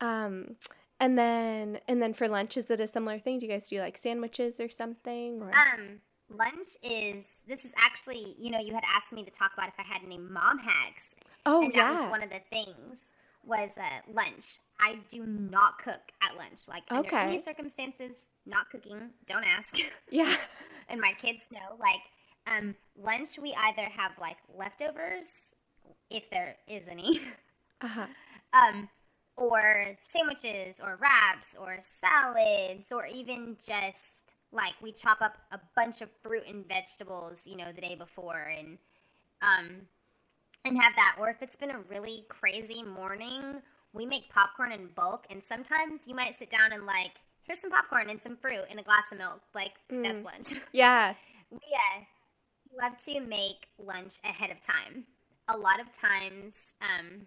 [0.00, 0.56] Um,
[1.00, 3.38] and then and then for lunch, is it a similar thing?
[3.38, 5.42] Do you guys do like sandwiches or something?
[5.42, 5.50] Or?
[5.50, 9.68] Um, lunch is this is actually you know you had asked me to talk about
[9.68, 11.14] if I had any mom hacks.
[11.46, 13.13] Oh and yeah, that was one of the things
[13.46, 14.58] was uh, lunch.
[14.80, 16.68] I do not cook at lunch.
[16.68, 17.26] Like under okay.
[17.26, 19.10] any circumstances, not cooking.
[19.26, 19.76] Don't ask.
[20.10, 20.36] Yeah.
[20.88, 21.76] and my kids know.
[21.78, 22.00] Like
[22.46, 25.54] um, lunch, we either have like leftovers,
[26.10, 27.18] if there is any.
[27.80, 28.06] Uh-huh.
[28.54, 28.88] um,
[29.36, 36.00] or sandwiches, or wraps, or salads, or even just like we chop up a bunch
[36.00, 38.78] of fruit and vegetables, you know, the day before, and
[39.42, 39.82] um,
[40.64, 41.16] and have that.
[41.18, 46.02] Or if it's been a really crazy morning, we make popcorn in bulk, and sometimes
[46.06, 49.04] you might sit down and like, here's some popcorn and some fruit and a glass
[49.12, 49.40] of milk.
[49.54, 50.02] Like mm.
[50.02, 50.62] that's lunch.
[50.72, 51.14] Yeah.
[51.50, 55.04] we uh, love to make lunch ahead of time.
[55.48, 57.26] A lot of times, um,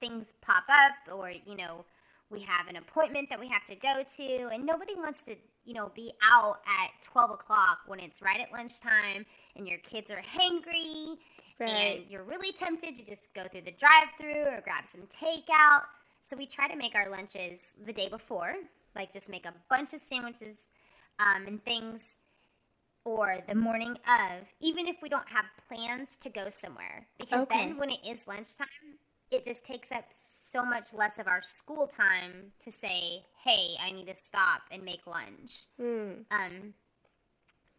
[0.00, 1.84] things pop up, or you know,
[2.30, 5.72] we have an appointment that we have to go to, and nobody wants to, you
[5.72, 9.24] know, be out at 12 o'clock when it's right at lunchtime
[9.56, 11.16] and your kids are hangry
[11.60, 12.00] Right.
[12.00, 15.82] And you're really tempted to just go through the drive through or grab some takeout.
[16.26, 18.54] So we try to make our lunches the day before,
[18.96, 20.68] like just make a bunch of sandwiches
[21.18, 22.16] um, and things,
[23.04, 27.06] or the morning of, even if we don't have plans to go somewhere.
[27.18, 27.66] Because okay.
[27.66, 28.66] then when it is lunchtime,
[29.30, 30.04] it just takes up
[30.50, 34.82] so much less of our school time to say, hey, I need to stop and
[34.82, 35.66] make lunch.
[35.80, 36.24] Mm.
[36.30, 36.74] Um,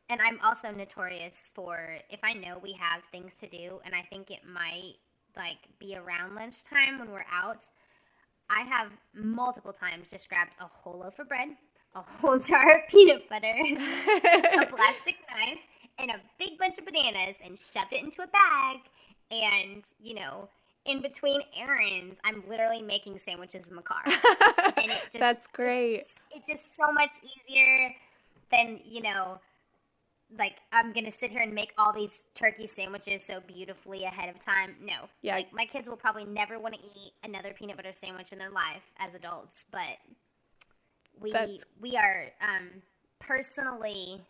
[0.10, 4.02] and I'm also notorious for if I know we have things to do and I
[4.02, 4.96] think it might
[5.36, 7.64] like be around lunchtime when we're out,
[8.50, 11.50] I have multiple times just grabbed a whole loaf of bread,
[11.96, 15.60] a whole jar of peanut butter, a plastic knife,
[15.98, 18.80] and a big bunch of bananas and shoved it into a bag.
[19.32, 20.50] And, you know,
[20.86, 24.04] in between errands, I'm literally making sandwiches in the car.
[24.06, 26.02] and it just, That's great.
[26.02, 27.94] It's, it's just so much easier
[28.52, 29.40] than, you know,
[30.38, 34.40] like I'm gonna sit here and make all these turkey sandwiches so beautifully ahead of
[34.40, 34.76] time.
[34.82, 38.32] No, yeah, like my kids will probably never want to eat another peanut butter sandwich
[38.32, 39.98] in their life as adults, but
[41.20, 41.66] we That's...
[41.82, 42.70] we are um,
[43.20, 44.22] personally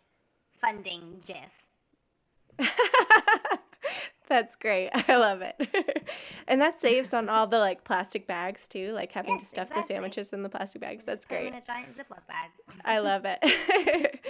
[0.60, 1.64] funding Jif.
[4.28, 4.90] That's great.
[5.08, 6.10] I love it.
[6.48, 9.62] and that saves on all the like plastic bags too, like having yes, to stuff
[9.68, 9.82] exactly.
[9.82, 11.04] the sandwiches in the plastic bags.
[11.04, 11.46] That's great.
[11.46, 12.50] in a giant Ziploc bag.
[12.84, 14.20] I love it.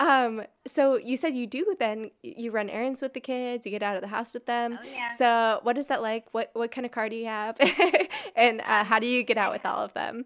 [0.00, 3.82] Um, so you said you do then you run errands with the kids, you get
[3.82, 4.78] out of the house with them.
[4.80, 5.08] Oh yeah.
[5.16, 6.26] So what is that like?
[6.32, 7.56] What what kind of car do you have?
[8.36, 10.24] and uh, how do you get out with all of them?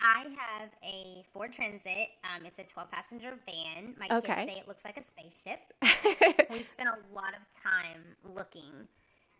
[0.00, 2.08] I have a Ford Transit.
[2.22, 3.94] Um, it's a 12 passenger van.
[3.98, 5.58] My kids say it looks like a spaceship.
[6.50, 8.86] we spent a lot of time looking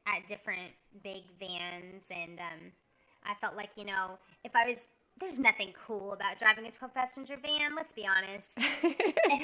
[0.06, 0.72] at different
[1.04, 2.72] big vans, and um,
[3.24, 4.78] I felt like, you know, if I was
[5.20, 8.56] there's nothing cool about driving a 12 passenger van, let's be honest.
[8.56, 8.94] and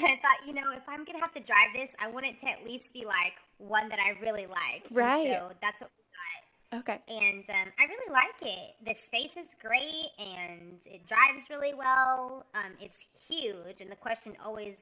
[0.05, 2.39] I thought, you know, if I'm going to have to drive this, I want it
[2.39, 4.87] to at least be like one that I really like.
[4.91, 5.27] Right.
[5.27, 6.79] And so that's what we got.
[6.79, 6.99] Okay.
[7.07, 8.75] And um, I really like it.
[8.85, 12.45] The space is great and it drives really well.
[12.53, 13.81] Um, it's huge.
[13.81, 14.79] And the question always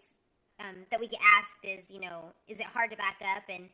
[0.59, 3.43] um, that we get asked is, you know, is it hard to back up?
[3.49, 3.69] And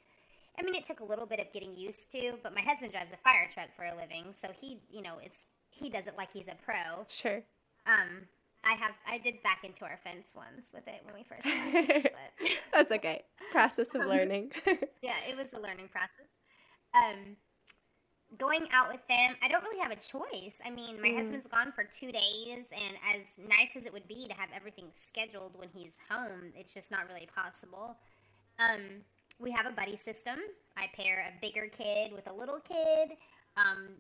[0.57, 3.11] I mean, it took a little bit of getting used to, but my husband drives
[3.11, 4.33] a fire truck for a living.
[4.33, 5.39] So he, you know, it's
[5.79, 7.05] he does it like he's a pro.
[7.07, 7.41] Sure.
[7.87, 8.27] Um,
[8.63, 12.11] I have I did back into our fence once with it when we first started.
[12.39, 13.23] But That's okay.
[13.51, 14.51] Process of learning.
[15.01, 16.27] yeah, it was a learning process.
[16.93, 17.37] Um,
[18.37, 20.59] going out with them, I don't really have a choice.
[20.65, 21.17] I mean, my Mm.
[21.19, 24.85] husband's gone for two days, and as nice as it would be to have everything
[24.93, 27.97] scheduled when he's home, it's just not really possible.
[28.59, 28.81] Um,
[29.39, 30.37] we have a buddy system.
[30.77, 33.11] I pair a bigger kid with a little kid.
[33.57, 33.95] Um,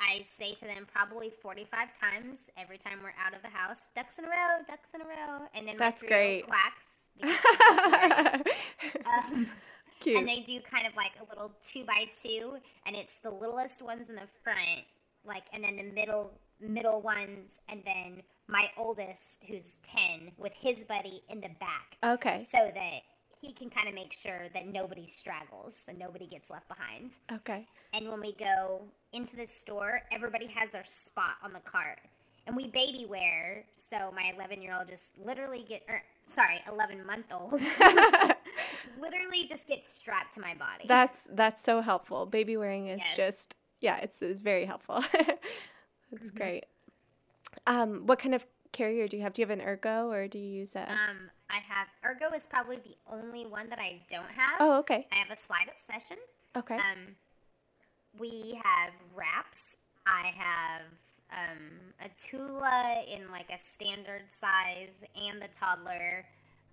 [0.00, 4.18] I say to them probably 45 times every time we're out of the house, ducks
[4.18, 5.46] in a row, ducks in a row.
[5.54, 6.46] And then That's great.
[6.46, 6.86] quacks.
[7.20, 7.36] because
[8.80, 9.06] he's hilarious.
[9.06, 9.46] Um,
[10.00, 10.18] Cute.
[10.18, 13.82] and they do kind of like a little two by two, and it's the littlest
[13.82, 14.84] ones in the front,
[15.24, 20.84] like, and then the middle middle ones, and then my oldest, who's ten, with his
[20.84, 22.46] buddy in the back, okay.
[22.50, 23.00] so that
[23.40, 27.12] he can kind of make sure that nobody straggles and nobody gets left behind.
[27.32, 27.66] Okay.
[27.92, 28.82] And when we go
[29.16, 31.98] into the store, everybody has their spot on the cart.
[32.46, 37.04] And we baby wear, so my 11 year old just literally get, or sorry, 11
[37.04, 37.60] month old,
[39.00, 40.84] literally just gets strapped to my body.
[40.86, 42.24] That's that's so helpful.
[42.26, 43.16] Baby wearing is Yes.
[43.16, 45.02] just yeah, it's, it's very helpful.
[46.12, 46.34] that's Mhm.
[46.36, 46.64] great.
[47.66, 49.32] Um, what kind of carrier do you have?
[49.32, 50.82] Do you have an ergo or do you use a?
[50.90, 54.56] um, I have Ergo is probably the only one that I don't have.
[54.60, 55.06] oh, okay.
[55.12, 56.16] I have a sling obsession.
[56.56, 56.74] Okay.
[56.76, 57.16] Um,
[58.18, 59.76] we have wraps.
[60.06, 60.82] I have
[61.32, 66.24] um, a Tula in like a standard size and the toddler.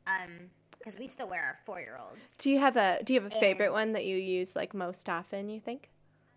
[0.08, 2.20] Um, because we still wear our four year olds.
[2.38, 5.08] do you have a do you have a favorite one that you use like most
[5.08, 5.48] often?
[5.48, 5.90] You think?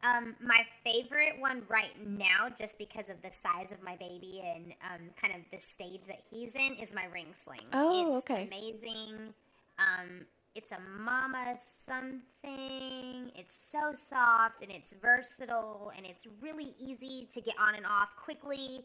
[0.03, 4.73] Um, my favorite one right now, just because of the size of my baby and
[4.85, 7.67] um, kind of the stage that he's in, is my ring sling.
[7.73, 8.47] Oh, it's okay.
[8.47, 9.35] Amazing.
[9.79, 13.31] Um, it's a mama something.
[13.35, 18.09] It's so soft and it's versatile and it's really easy to get on and off
[18.23, 18.85] quickly.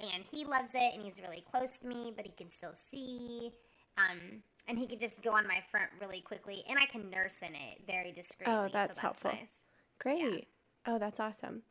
[0.00, 3.52] And he loves it and he's really close to me, but he can still see.
[3.98, 7.42] Um, and he can just go on my front really quickly, and I can nurse
[7.42, 8.54] in it very discreetly.
[8.54, 9.32] Oh, that's so that's helpful.
[9.32, 9.52] nice.
[9.98, 10.48] Great.
[10.86, 11.62] Oh, that's awesome.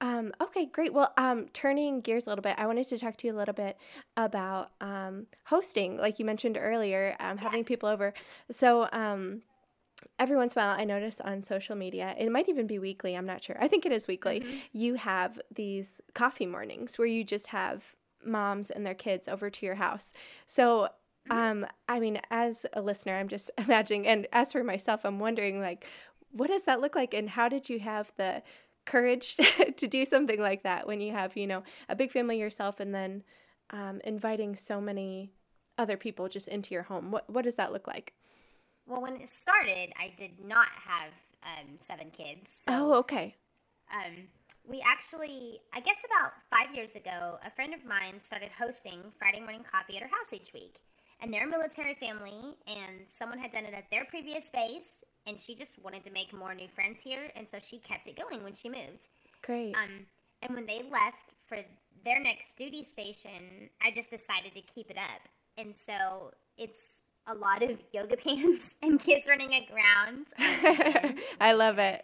[0.00, 0.92] Um, okay, great.
[0.92, 3.54] Well, um, turning gears a little bit, I wanted to talk to you a little
[3.54, 3.78] bit
[4.16, 8.12] about um, hosting, like you mentioned earlier, um, having people over.
[8.50, 9.42] So, um,
[10.18, 13.14] every once in a while, I notice on social media, it might even be weekly,
[13.16, 13.56] I'm not sure.
[13.58, 14.40] I think it is weekly.
[14.40, 14.60] Mhm.
[14.72, 19.66] You have these coffee mornings where you just have moms and their kids over to
[19.66, 20.12] your house.
[20.46, 20.88] So,
[21.30, 25.60] um, I mean, as a listener, I'm just imagining, and as for myself, I'm wondering,
[25.60, 25.86] like,
[26.32, 28.42] what does that look like, and how did you have the
[28.86, 29.36] courage
[29.76, 32.94] to do something like that when you have, you know, a big family yourself, and
[32.94, 33.22] then
[33.70, 35.32] um, inviting so many
[35.78, 37.10] other people just into your home?
[37.10, 38.12] What what does that look like?
[38.86, 42.50] Well, when it started, I did not have um, seven kids.
[42.68, 43.34] So, oh, okay.
[43.92, 44.12] um,
[44.68, 49.40] we actually, I guess about five years ago, a friend of mine started hosting Friday
[49.40, 50.80] morning coffee at her house each week.
[51.20, 55.40] And they're a military family, and someone had done it at their previous base, and
[55.40, 58.42] she just wanted to make more new friends here, and so she kept it going
[58.42, 59.08] when she moved.
[59.42, 59.74] Great.
[59.74, 60.06] Um,
[60.42, 61.58] and when they left for
[62.04, 65.20] their next duty station, I just decided to keep it up.
[65.56, 66.94] And so it's
[67.26, 70.26] a lot of yoga pants and kids running around.
[70.64, 72.00] Um, I love it.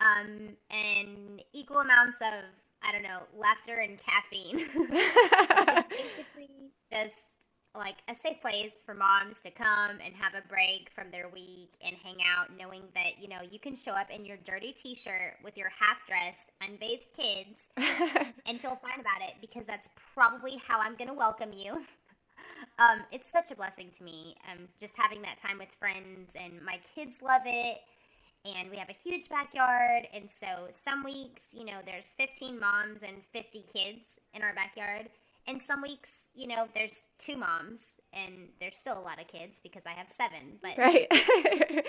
[0.00, 2.44] Um, and equal amounts of,
[2.82, 4.56] I don't know, laughter and caffeine.
[4.56, 10.90] it's basically just like a safe place for moms to come and have a break
[10.94, 14.24] from their week and hang out, knowing that, you know, you can show up in
[14.24, 17.70] your dirty t shirt with your half dressed, unbathed kids
[18.46, 21.82] and feel fine about it because that's probably how I'm going to welcome you.
[22.78, 26.60] Um, it's such a blessing to me, um, just having that time with friends, and
[26.64, 27.78] my kids love it.
[28.44, 33.04] And we have a huge backyard, and so some weeks, you know, there's 15 moms
[33.04, 35.10] and 50 kids in our backyard,
[35.46, 39.60] and some weeks, you know, there's two moms, and there's still a lot of kids
[39.60, 40.58] because I have seven.
[40.62, 41.06] But right.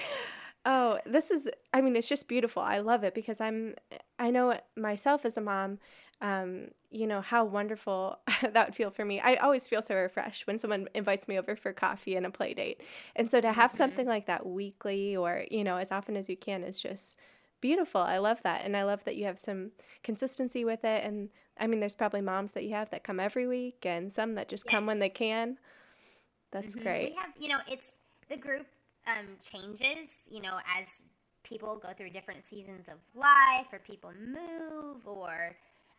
[0.65, 2.61] Oh this is i mean it's just beautiful.
[2.63, 3.75] I love it because i'm
[4.17, 5.79] i know myself as a mom
[6.21, 8.17] um, you know how wonderful
[8.53, 9.19] that would feel for me.
[9.19, 12.53] I always feel so refreshed when someone invites me over for coffee and a play
[12.53, 12.79] date.
[13.17, 13.77] And so to have Mhm.
[13.77, 17.19] something like that weekly or you know as often as you can is just
[17.59, 17.99] beautiful.
[17.99, 18.61] I love that.
[18.63, 21.03] And i love that you have some consistency with it.
[21.03, 21.29] And
[21.59, 24.47] i mean there's probably moms that you have that come every week and some that
[24.49, 25.57] just come when they can
[26.51, 26.83] that's Mhm.
[26.83, 27.93] great We have, you know, it's
[28.29, 28.67] the group
[29.05, 31.03] um, changes, you know, as
[31.43, 35.55] people go through different seasons of life or people move or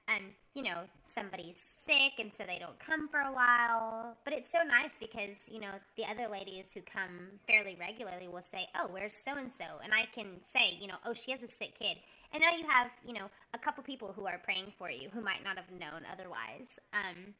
[0.08, 4.16] um, you know, somebody's sick and so they don't come for a while.
[4.24, 8.42] But it's so nice because, you know, the other ladies who come fairly regularly will
[8.42, 9.64] say, oh, where's so and so?
[9.82, 11.96] And I can say, you know, oh, she has a sick kid.
[12.34, 15.20] And now you have, you know, a couple people who are praying for you who
[15.20, 16.80] might not have known otherwise.
[16.92, 17.32] Um,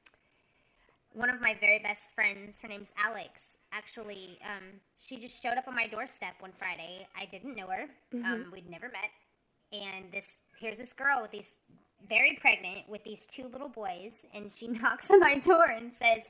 [1.12, 4.62] one of my very best friends, her name's Alex, actually, um,
[5.01, 7.09] she just showed up on my doorstep one Friday.
[7.20, 7.86] I didn't know her.
[8.14, 8.24] Mm-hmm.
[8.24, 9.11] Um, we'd never met.
[9.72, 11.57] And this here's this girl with these
[12.09, 16.22] very pregnant with these two little boys, and she knocks on my door and says,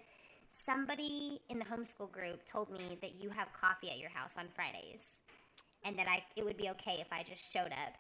[0.50, 4.46] Somebody in the homeschool group told me that you have coffee at your house on
[4.54, 5.20] Fridays,
[5.84, 7.94] and that I it would be okay if I just showed up.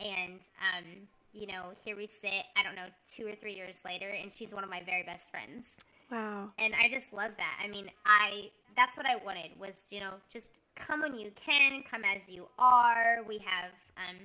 [0.00, 0.84] And um,
[1.32, 2.44] you know, here we sit.
[2.56, 5.30] I don't know, two or three years later, and she's one of my very best
[5.30, 5.76] friends.
[6.10, 6.50] Wow.
[6.58, 7.58] And I just love that.
[7.62, 11.82] I mean, I that's what I wanted was you know just come when you can,
[11.88, 13.18] come as you are.
[13.28, 14.16] We have um,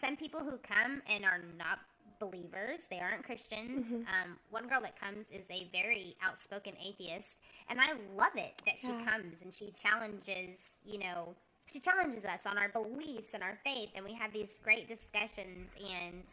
[0.00, 1.78] some people who come and are not
[2.20, 2.86] believers.
[2.88, 3.86] They aren't Christians.
[3.86, 3.96] Mm-hmm.
[3.96, 8.78] Um, one girl that comes is a very outspoken atheist, and I love it that
[8.78, 9.04] she yeah.
[9.04, 11.34] comes and she challenges, you know,
[11.66, 15.70] she challenges us on our beliefs and our faith, and we have these great discussions.
[15.78, 16.24] And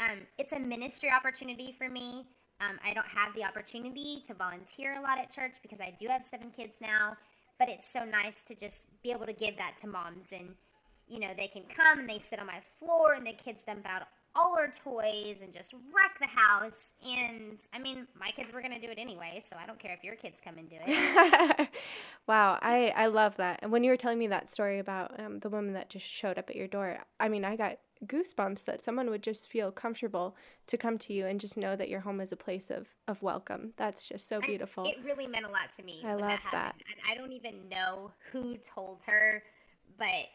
[0.00, 2.26] um, it's a ministry opportunity for me.
[2.60, 6.08] Um, I don't have the opportunity to volunteer a lot at church because I do
[6.08, 7.16] have seven kids now,
[7.58, 10.54] but it's so nice to just be able to give that to moms and
[11.08, 13.86] you know, they can come and they sit on my floor and the kids dump
[13.86, 14.02] out
[14.34, 16.90] all our toys and just wreck the house.
[17.04, 19.92] And I mean, my kids were going to do it anyway, so I don't care
[19.92, 21.68] if your kids come and do it.
[22.28, 23.60] wow, I, I love that.
[23.62, 26.38] And when you were telling me that story about um, the woman that just showed
[26.38, 30.36] up at your door, I mean, I got goosebumps that someone would just feel comfortable
[30.68, 33.20] to come to you and just know that your home is a place of, of
[33.22, 33.72] welcome.
[33.76, 34.84] That's just so beautiful.
[34.86, 36.02] I, it really meant a lot to me.
[36.04, 36.50] I love that.
[36.52, 36.74] that.
[36.76, 39.42] And I don't even know who told her,
[39.98, 40.26] but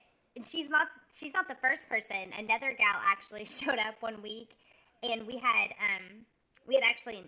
[0.42, 2.32] she's not she's not the first person.
[2.38, 4.56] Another gal actually showed up one week,
[5.04, 6.26] and we had um
[6.68, 7.24] we had actually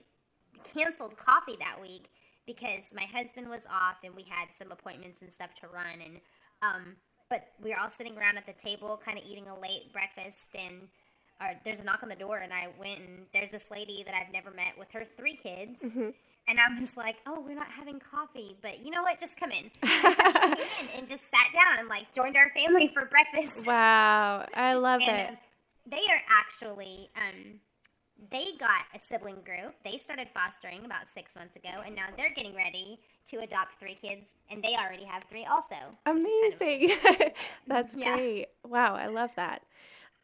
[0.64, 2.10] canceled coffee that week
[2.46, 6.20] because my husband was off and we had some appointments and stuff to run and
[6.62, 6.96] um
[7.30, 10.56] but we were all sitting around at the table kind of eating a late breakfast
[10.56, 10.88] and
[11.42, 14.14] or there's a knock on the door and I went and there's this lady that
[14.16, 16.10] I've never met with her three kids mm-hmm.
[16.48, 19.20] And I was like, oh, we're not having coffee, but you know what?
[19.20, 19.72] Just come in.
[20.06, 23.06] And so she came in and just sat down and like joined our family for
[23.06, 23.68] breakfast.
[23.68, 25.30] Wow, I love and, it.
[25.30, 25.38] Um,
[25.88, 27.60] they are actually, um,
[28.32, 29.74] they got a sibling group.
[29.84, 33.96] They started fostering about six months ago, and now they're getting ready to adopt three
[33.96, 35.76] kids, and they already have three also.
[36.06, 36.96] Amazing.
[37.04, 37.32] Kind of
[37.68, 38.16] That's yeah.
[38.16, 38.48] great.
[38.64, 39.64] Wow, I love that.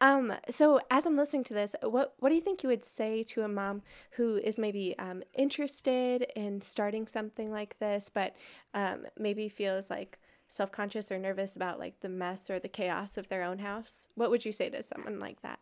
[0.00, 3.22] Um, so as I'm listening to this, what what do you think you would say
[3.24, 3.82] to a mom
[4.12, 8.34] who is maybe um, interested in starting something like this, but
[8.74, 10.18] um, maybe feels like
[10.48, 14.08] self conscious or nervous about like the mess or the chaos of their own house?
[14.14, 15.60] What would you say to someone like that?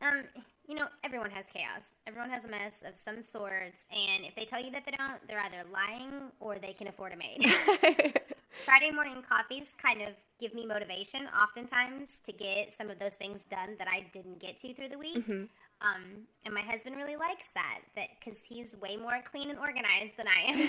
[0.00, 0.24] Um,
[0.68, 1.94] you know, everyone has chaos.
[2.06, 5.26] Everyone has a mess of some sorts, and if they tell you that they don't,
[5.26, 7.44] they're either lying or they can afford a maid.
[8.64, 10.08] Friday morning coffees kind of
[10.40, 14.56] give me motivation oftentimes to get some of those things done that I didn't get
[14.58, 15.16] to through the week.
[15.18, 15.44] Mm-hmm.
[15.80, 20.16] Um, and my husband really likes that, that because he's way more clean and organized
[20.16, 20.56] than I am.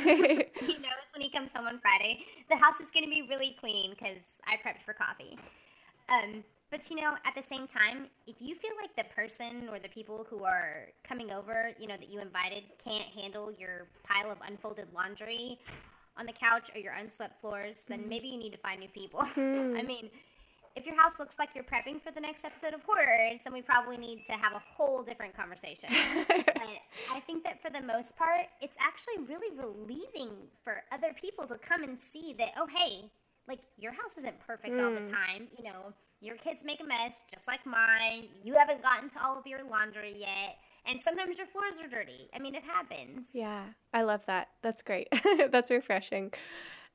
[0.68, 3.56] he knows when he comes home on Friday, the house is going to be really
[3.60, 5.38] clean because I prepped for coffee.
[6.10, 9.80] Um, but you know, at the same time, if you feel like the person or
[9.80, 14.32] the people who are coming over, you know, that you invited can't handle your pile
[14.32, 15.60] of unfolded laundry
[16.18, 18.07] on the couch or your unswept floors, then mm.
[18.09, 19.22] maybe you need to find new people.
[19.36, 19.78] Mm.
[19.78, 20.09] I mean,
[20.76, 23.61] if your house looks like you're prepping for the next episode of Hoarders, then we
[23.61, 25.89] probably need to have a whole different conversation.
[26.28, 26.68] but
[27.11, 30.32] I think that for the most part, it's actually really relieving
[30.63, 33.09] for other people to come and see that, oh, hey,
[33.47, 34.84] like your house isn't perfect mm.
[34.84, 35.11] all the mm.
[35.11, 35.47] time.
[35.57, 38.28] You know, your kids make a mess just like mine.
[38.43, 40.57] You haven't gotten to all of your laundry yet.
[40.88, 42.30] And sometimes your floors are dirty.
[42.34, 43.28] I mean, it happens.
[43.34, 43.64] Yeah,
[43.94, 44.50] I love that.
[44.62, 45.08] That's great.
[45.52, 46.32] That's refreshing.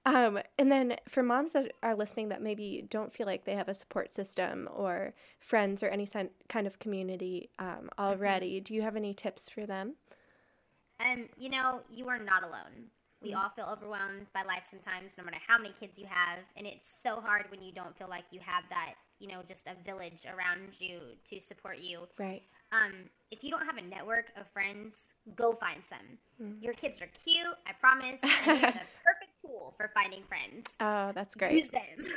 [0.07, 3.69] Um, and then for moms that are listening that maybe don't feel like they have
[3.69, 6.09] a support system or friends or any
[6.49, 7.89] kind of community um, mm-hmm.
[7.99, 8.65] already, mm-hmm.
[8.65, 9.95] do you have any tips for them?
[11.01, 12.89] Um, you know, you are not alone.
[13.23, 13.41] We mm-hmm.
[13.41, 16.39] all feel overwhelmed by life sometimes, no matter how many kids you have.
[16.57, 19.69] And it's so hard when you don't feel like you have that, you know, just
[19.69, 22.01] a village around you to support you.
[22.19, 22.43] Right.
[22.73, 22.93] Um,
[23.31, 25.99] if you don't have a network of friends, go find some.
[26.43, 26.63] Mm.
[26.63, 30.67] Your kids are cute, I promise, and they are the perfect tool for finding friends.
[30.81, 31.53] Oh, that's great.
[31.53, 31.83] Use them.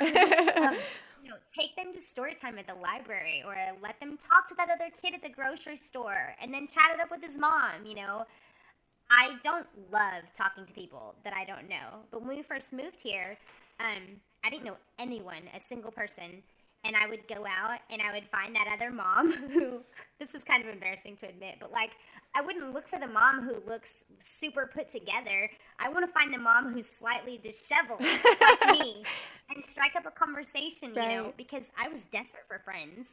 [0.56, 0.76] um,
[1.22, 4.54] you know, take them to story time at the library, or let them talk to
[4.56, 7.84] that other kid at the grocery store, and then chat it up with his mom.
[7.84, 8.24] You know,
[9.10, 13.00] I don't love talking to people that I don't know, but when we first moved
[13.00, 13.36] here,
[13.80, 14.02] um,
[14.44, 16.42] I didn't know anyone, a single person
[16.84, 19.80] and I would go out and I would find that other mom who
[20.18, 21.92] this is kind of embarrassing to admit, but like
[22.34, 25.50] I wouldn't look for the mom who looks super put together.
[25.78, 29.04] I want to find the mom who's slightly disheveled like me
[29.54, 33.06] and strike up a conversation, you know, because I was desperate for friends.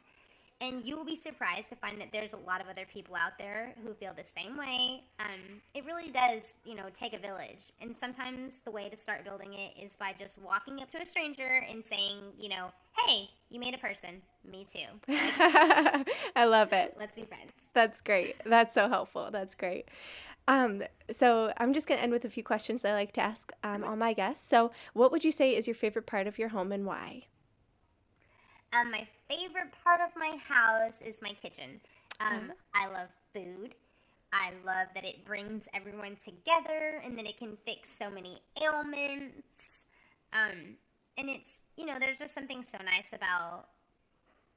[0.62, 3.32] And you will be surprised to find that there's a lot of other people out
[3.36, 5.02] there who feel the same way.
[5.18, 7.72] Um, it really does, you know, take a village.
[7.80, 11.06] And sometimes the way to start building it is by just walking up to a
[11.06, 12.70] stranger and saying, you know,
[13.04, 14.22] hey, you made a person.
[14.48, 14.86] Me too.
[16.36, 16.94] I love it.
[16.96, 17.50] Let's be friends.
[17.74, 18.36] That's great.
[18.46, 19.30] That's so helpful.
[19.32, 19.88] That's great.
[20.46, 23.52] Um, so I'm just going to end with a few questions I like to ask
[23.64, 24.48] um, all my guests.
[24.48, 27.24] So, what would you say is your favorite part of your home and why?
[28.72, 31.80] Um, my favorite part of my house is my kitchen.
[32.20, 32.52] Um, uh-huh.
[32.74, 33.74] I love food.
[34.32, 39.84] I love that it brings everyone together and that it can fix so many ailments.
[40.32, 40.76] Um,
[41.18, 43.66] and it's you know there's just something so nice about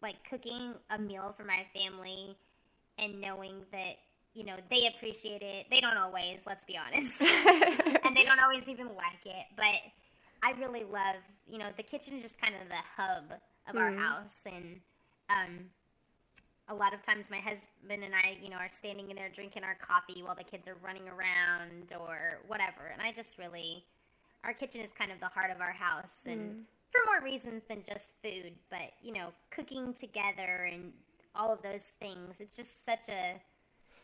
[0.02, 2.38] like cooking a meal for my family
[2.98, 3.96] and knowing that
[4.34, 7.22] you know they appreciate it they don't always let's be honest
[8.04, 9.76] and they don't always even like it but
[10.44, 11.16] i really love
[11.48, 13.80] you know the kitchen is just kind of the hub of mm.
[13.80, 14.80] our house and
[15.30, 15.66] um
[16.70, 19.64] a lot of times my husband and I, you know, are standing in there drinking
[19.64, 22.90] our coffee while the kids are running around or whatever.
[22.92, 23.86] And I just really
[24.46, 26.62] our kitchen is kind of the heart of our house and mm.
[26.92, 30.94] for more reasons than just food but you know cooking together and
[31.36, 33.42] all of those things it's just such a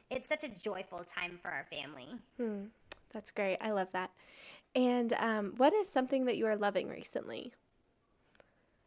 [0.09, 2.07] it's such a joyful time for our family
[2.37, 2.65] hmm.
[3.13, 4.09] that's great i love that
[4.73, 7.53] and um, what is something that you are loving recently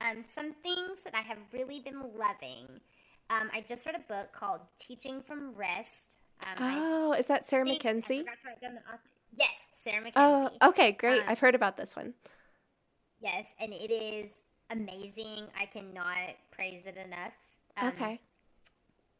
[0.05, 2.66] um, some things that i have really been loving
[3.30, 7.64] um, i just read a book called teaching from rest um, oh is that sarah
[7.64, 8.24] mackenzie
[9.36, 10.59] yes Sarah oh, Mackenzie.
[10.62, 11.20] Oh, okay, great.
[11.20, 12.14] Um, I've heard about this one.
[13.20, 14.30] Yes, and it is
[14.70, 15.44] amazing.
[15.61, 17.32] I cannot praise it enough.
[17.76, 18.20] Um, okay.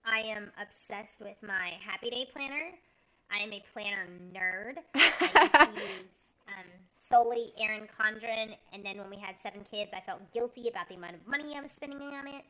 [0.07, 2.71] I am obsessed with my Happy Day planner.
[3.31, 4.77] I am a planner nerd.
[4.95, 9.91] I used to use um, solely Erin Condren, and then when we had seven kids,
[9.95, 12.45] I felt guilty about the amount of money I was spending on it.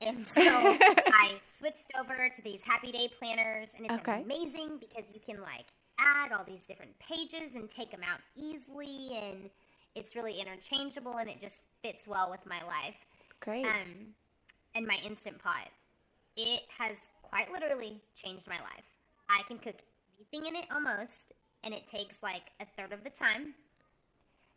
[0.00, 4.22] And so I switched over to these Happy Day planners, and it's okay.
[4.22, 5.66] amazing because you can like
[5.98, 9.50] add all these different pages and take them out easily and
[9.94, 12.96] it's really interchangeable and it just fits well with my life.
[13.40, 13.64] Great.
[13.64, 14.14] Um,
[14.74, 15.68] and my Instant Pot.
[16.36, 18.84] It has quite literally changed my life.
[19.28, 19.76] I can cook
[20.18, 21.32] anything in it almost,
[21.64, 23.54] and it takes like a third of the time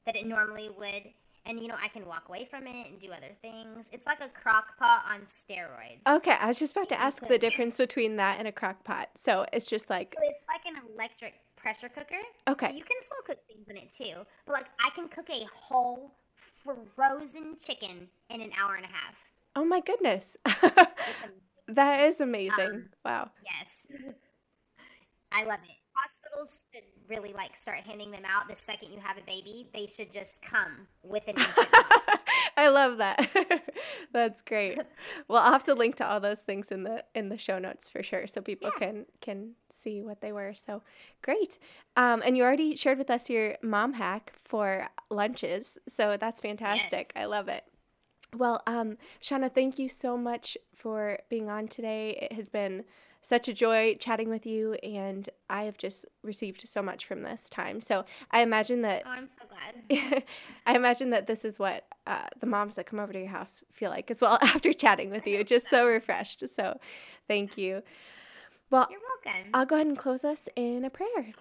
[0.05, 1.03] that it normally would
[1.47, 3.89] and you know I can walk away from it and do other things.
[3.91, 6.05] It's like a crock pot on steroids.
[6.05, 9.09] Okay, I was just about to ask the difference between that and a crock pot.
[9.15, 12.19] So it's just like so it's like an electric pressure cooker.
[12.47, 12.67] Okay.
[12.67, 15.45] So you can still cook things in it too, but like I can cook a
[15.53, 16.11] whole
[16.95, 19.23] frozen chicken in an hour and a half.
[19.55, 20.35] Oh my goodness.
[21.69, 22.59] that is amazing.
[22.59, 23.31] Um, wow.
[23.45, 23.87] Yes.
[25.31, 25.86] I love it
[26.45, 29.67] should really like start handing them out the second you have a baby.
[29.73, 31.35] They should just come with an
[32.57, 33.29] I love that.
[34.13, 34.79] That's great.
[35.27, 37.89] Well, I'll have to link to all those things in the in the show notes
[37.89, 38.87] for sure, so people yeah.
[38.87, 40.53] can can see what they were.
[40.53, 40.83] So
[41.21, 41.57] great.
[41.97, 47.11] Um, and you already shared with us your mom hack for lunches, so that's fantastic.
[47.13, 47.23] Yes.
[47.23, 47.63] I love it.
[48.35, 52.17] Well, um, Shauna, thank you so much for being on today.
[52.21, 52.83] It has been
[53.27, 57.49] such a joy chatting with you, and I have just received so much from this
[57.49, 57.81] time.
[57.81, 59.03] So I imagine that.
[59.05, 60.23] Oh, I'm so glad.
[60.65, 63.63] I imagine that this is what uh, the moms that come over to your house
[63.73, 65.43] feel like as well after chatting with you.
[65.43, 66.47] Just so refreshed.
[66.47, 66.79] So
[67.27, 67.83] thank you.
[68.69, 69.49] Well, you're welcome.
[69.53, 71.33] I'll go ahead and close us in a prayer.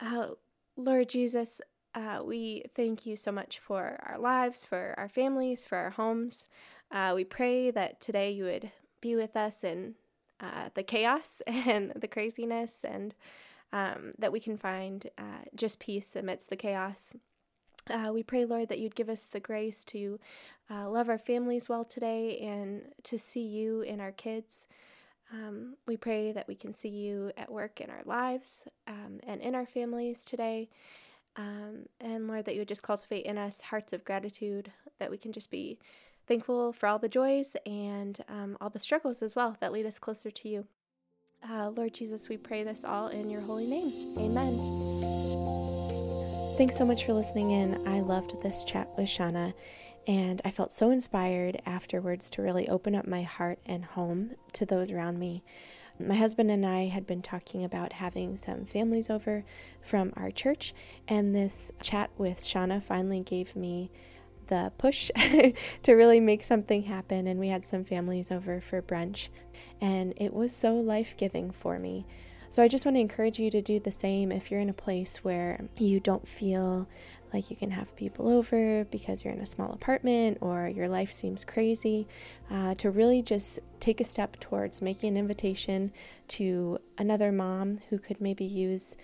[0.00, 0.30] Uh,
[0.76, 1.60] Lord Jesus,
[1.94, 6.48] uh, we thank you so much for our lives, for our families, for our homes.
[6.90, 9.94] Uh, we pray that today you would be with us and
[10.42, 13.14] uh, the chaos and the craziness, and
[13.72, 17.14] um, that we can find uh, just peace amidst the chaos.
[17.90, 20.20] Uh, we pray, Lord, that you'd give us the grace to
[20.70, 24.66] uh, love our families well today and to see you in our kids.
[25.32, 29.40] Um, we pray that we can see you at work in our lives um, and
[29.40, 30.68] in our families today.
[31.36, 35.16] Um, and Lord, that you would just cultivate in us hearts of gratitude, that we
[35.16, 35.78] can just be
[36.26, 39.98] thankful for all the joys and um, all the struggles as well that lead us
[39.98, 40.66] closer to you.
[41.48, 44.16] Uh, Lord Jesus, we pray this all in your holy name.
[44.18, 44.56] Amen.
[46.56, 47.86] Thanks so much for listening in.
[47.88, 49.52] I loved this chat with Shauna,
[50.06, 54.64] and I felt so inspired afterwards to really open up my heart and home to
[54.64, 55.42] those around me.
[55.98, 59.44] My husband and I had been talking about having some families over
[59.84, 60.74] from our church,
[61.08, 63.90] and this chat with Shauna finally gave me
[64.52, 65.10] the push
[65.82, 67.26] to really make something happen.
[67.26, 69.28] And we had some families over for brunch,
[69.80, 72.04] and it was so life giving for me.
[72.50, 74.74] So I just want to encourage you to do the same if you're in a
[74.74, 76.86] place where you don't feel
[77.32, 81.10] like you can have people over because you're in a small apartment or your life
[81.10, 82.06] seems crazy,
[82.50, 85.90] uh, to really just take a step towards making an invitation
[86.28, 88.98] to another mom who could maybe use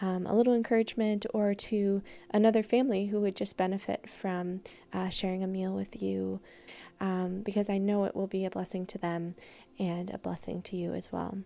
[0.00, 4.60] um, a little encouragement or to another family who would just benefit from
[4.92, 6.40] uh, sharing a meal with you
[7.00, 9.34] um, because I know it will be a blessing to them
[9.78, 11.38] and a blessing to you as well.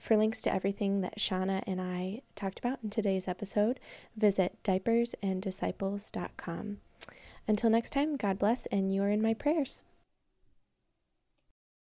[0.00, 3.78] For links to everything that Shauna and I talked about in today's episode,
[4.16, 6.78] visit diapersanddisciples.com.
[7.48, 9.82] Until next time, God bless, and you are in my prayers.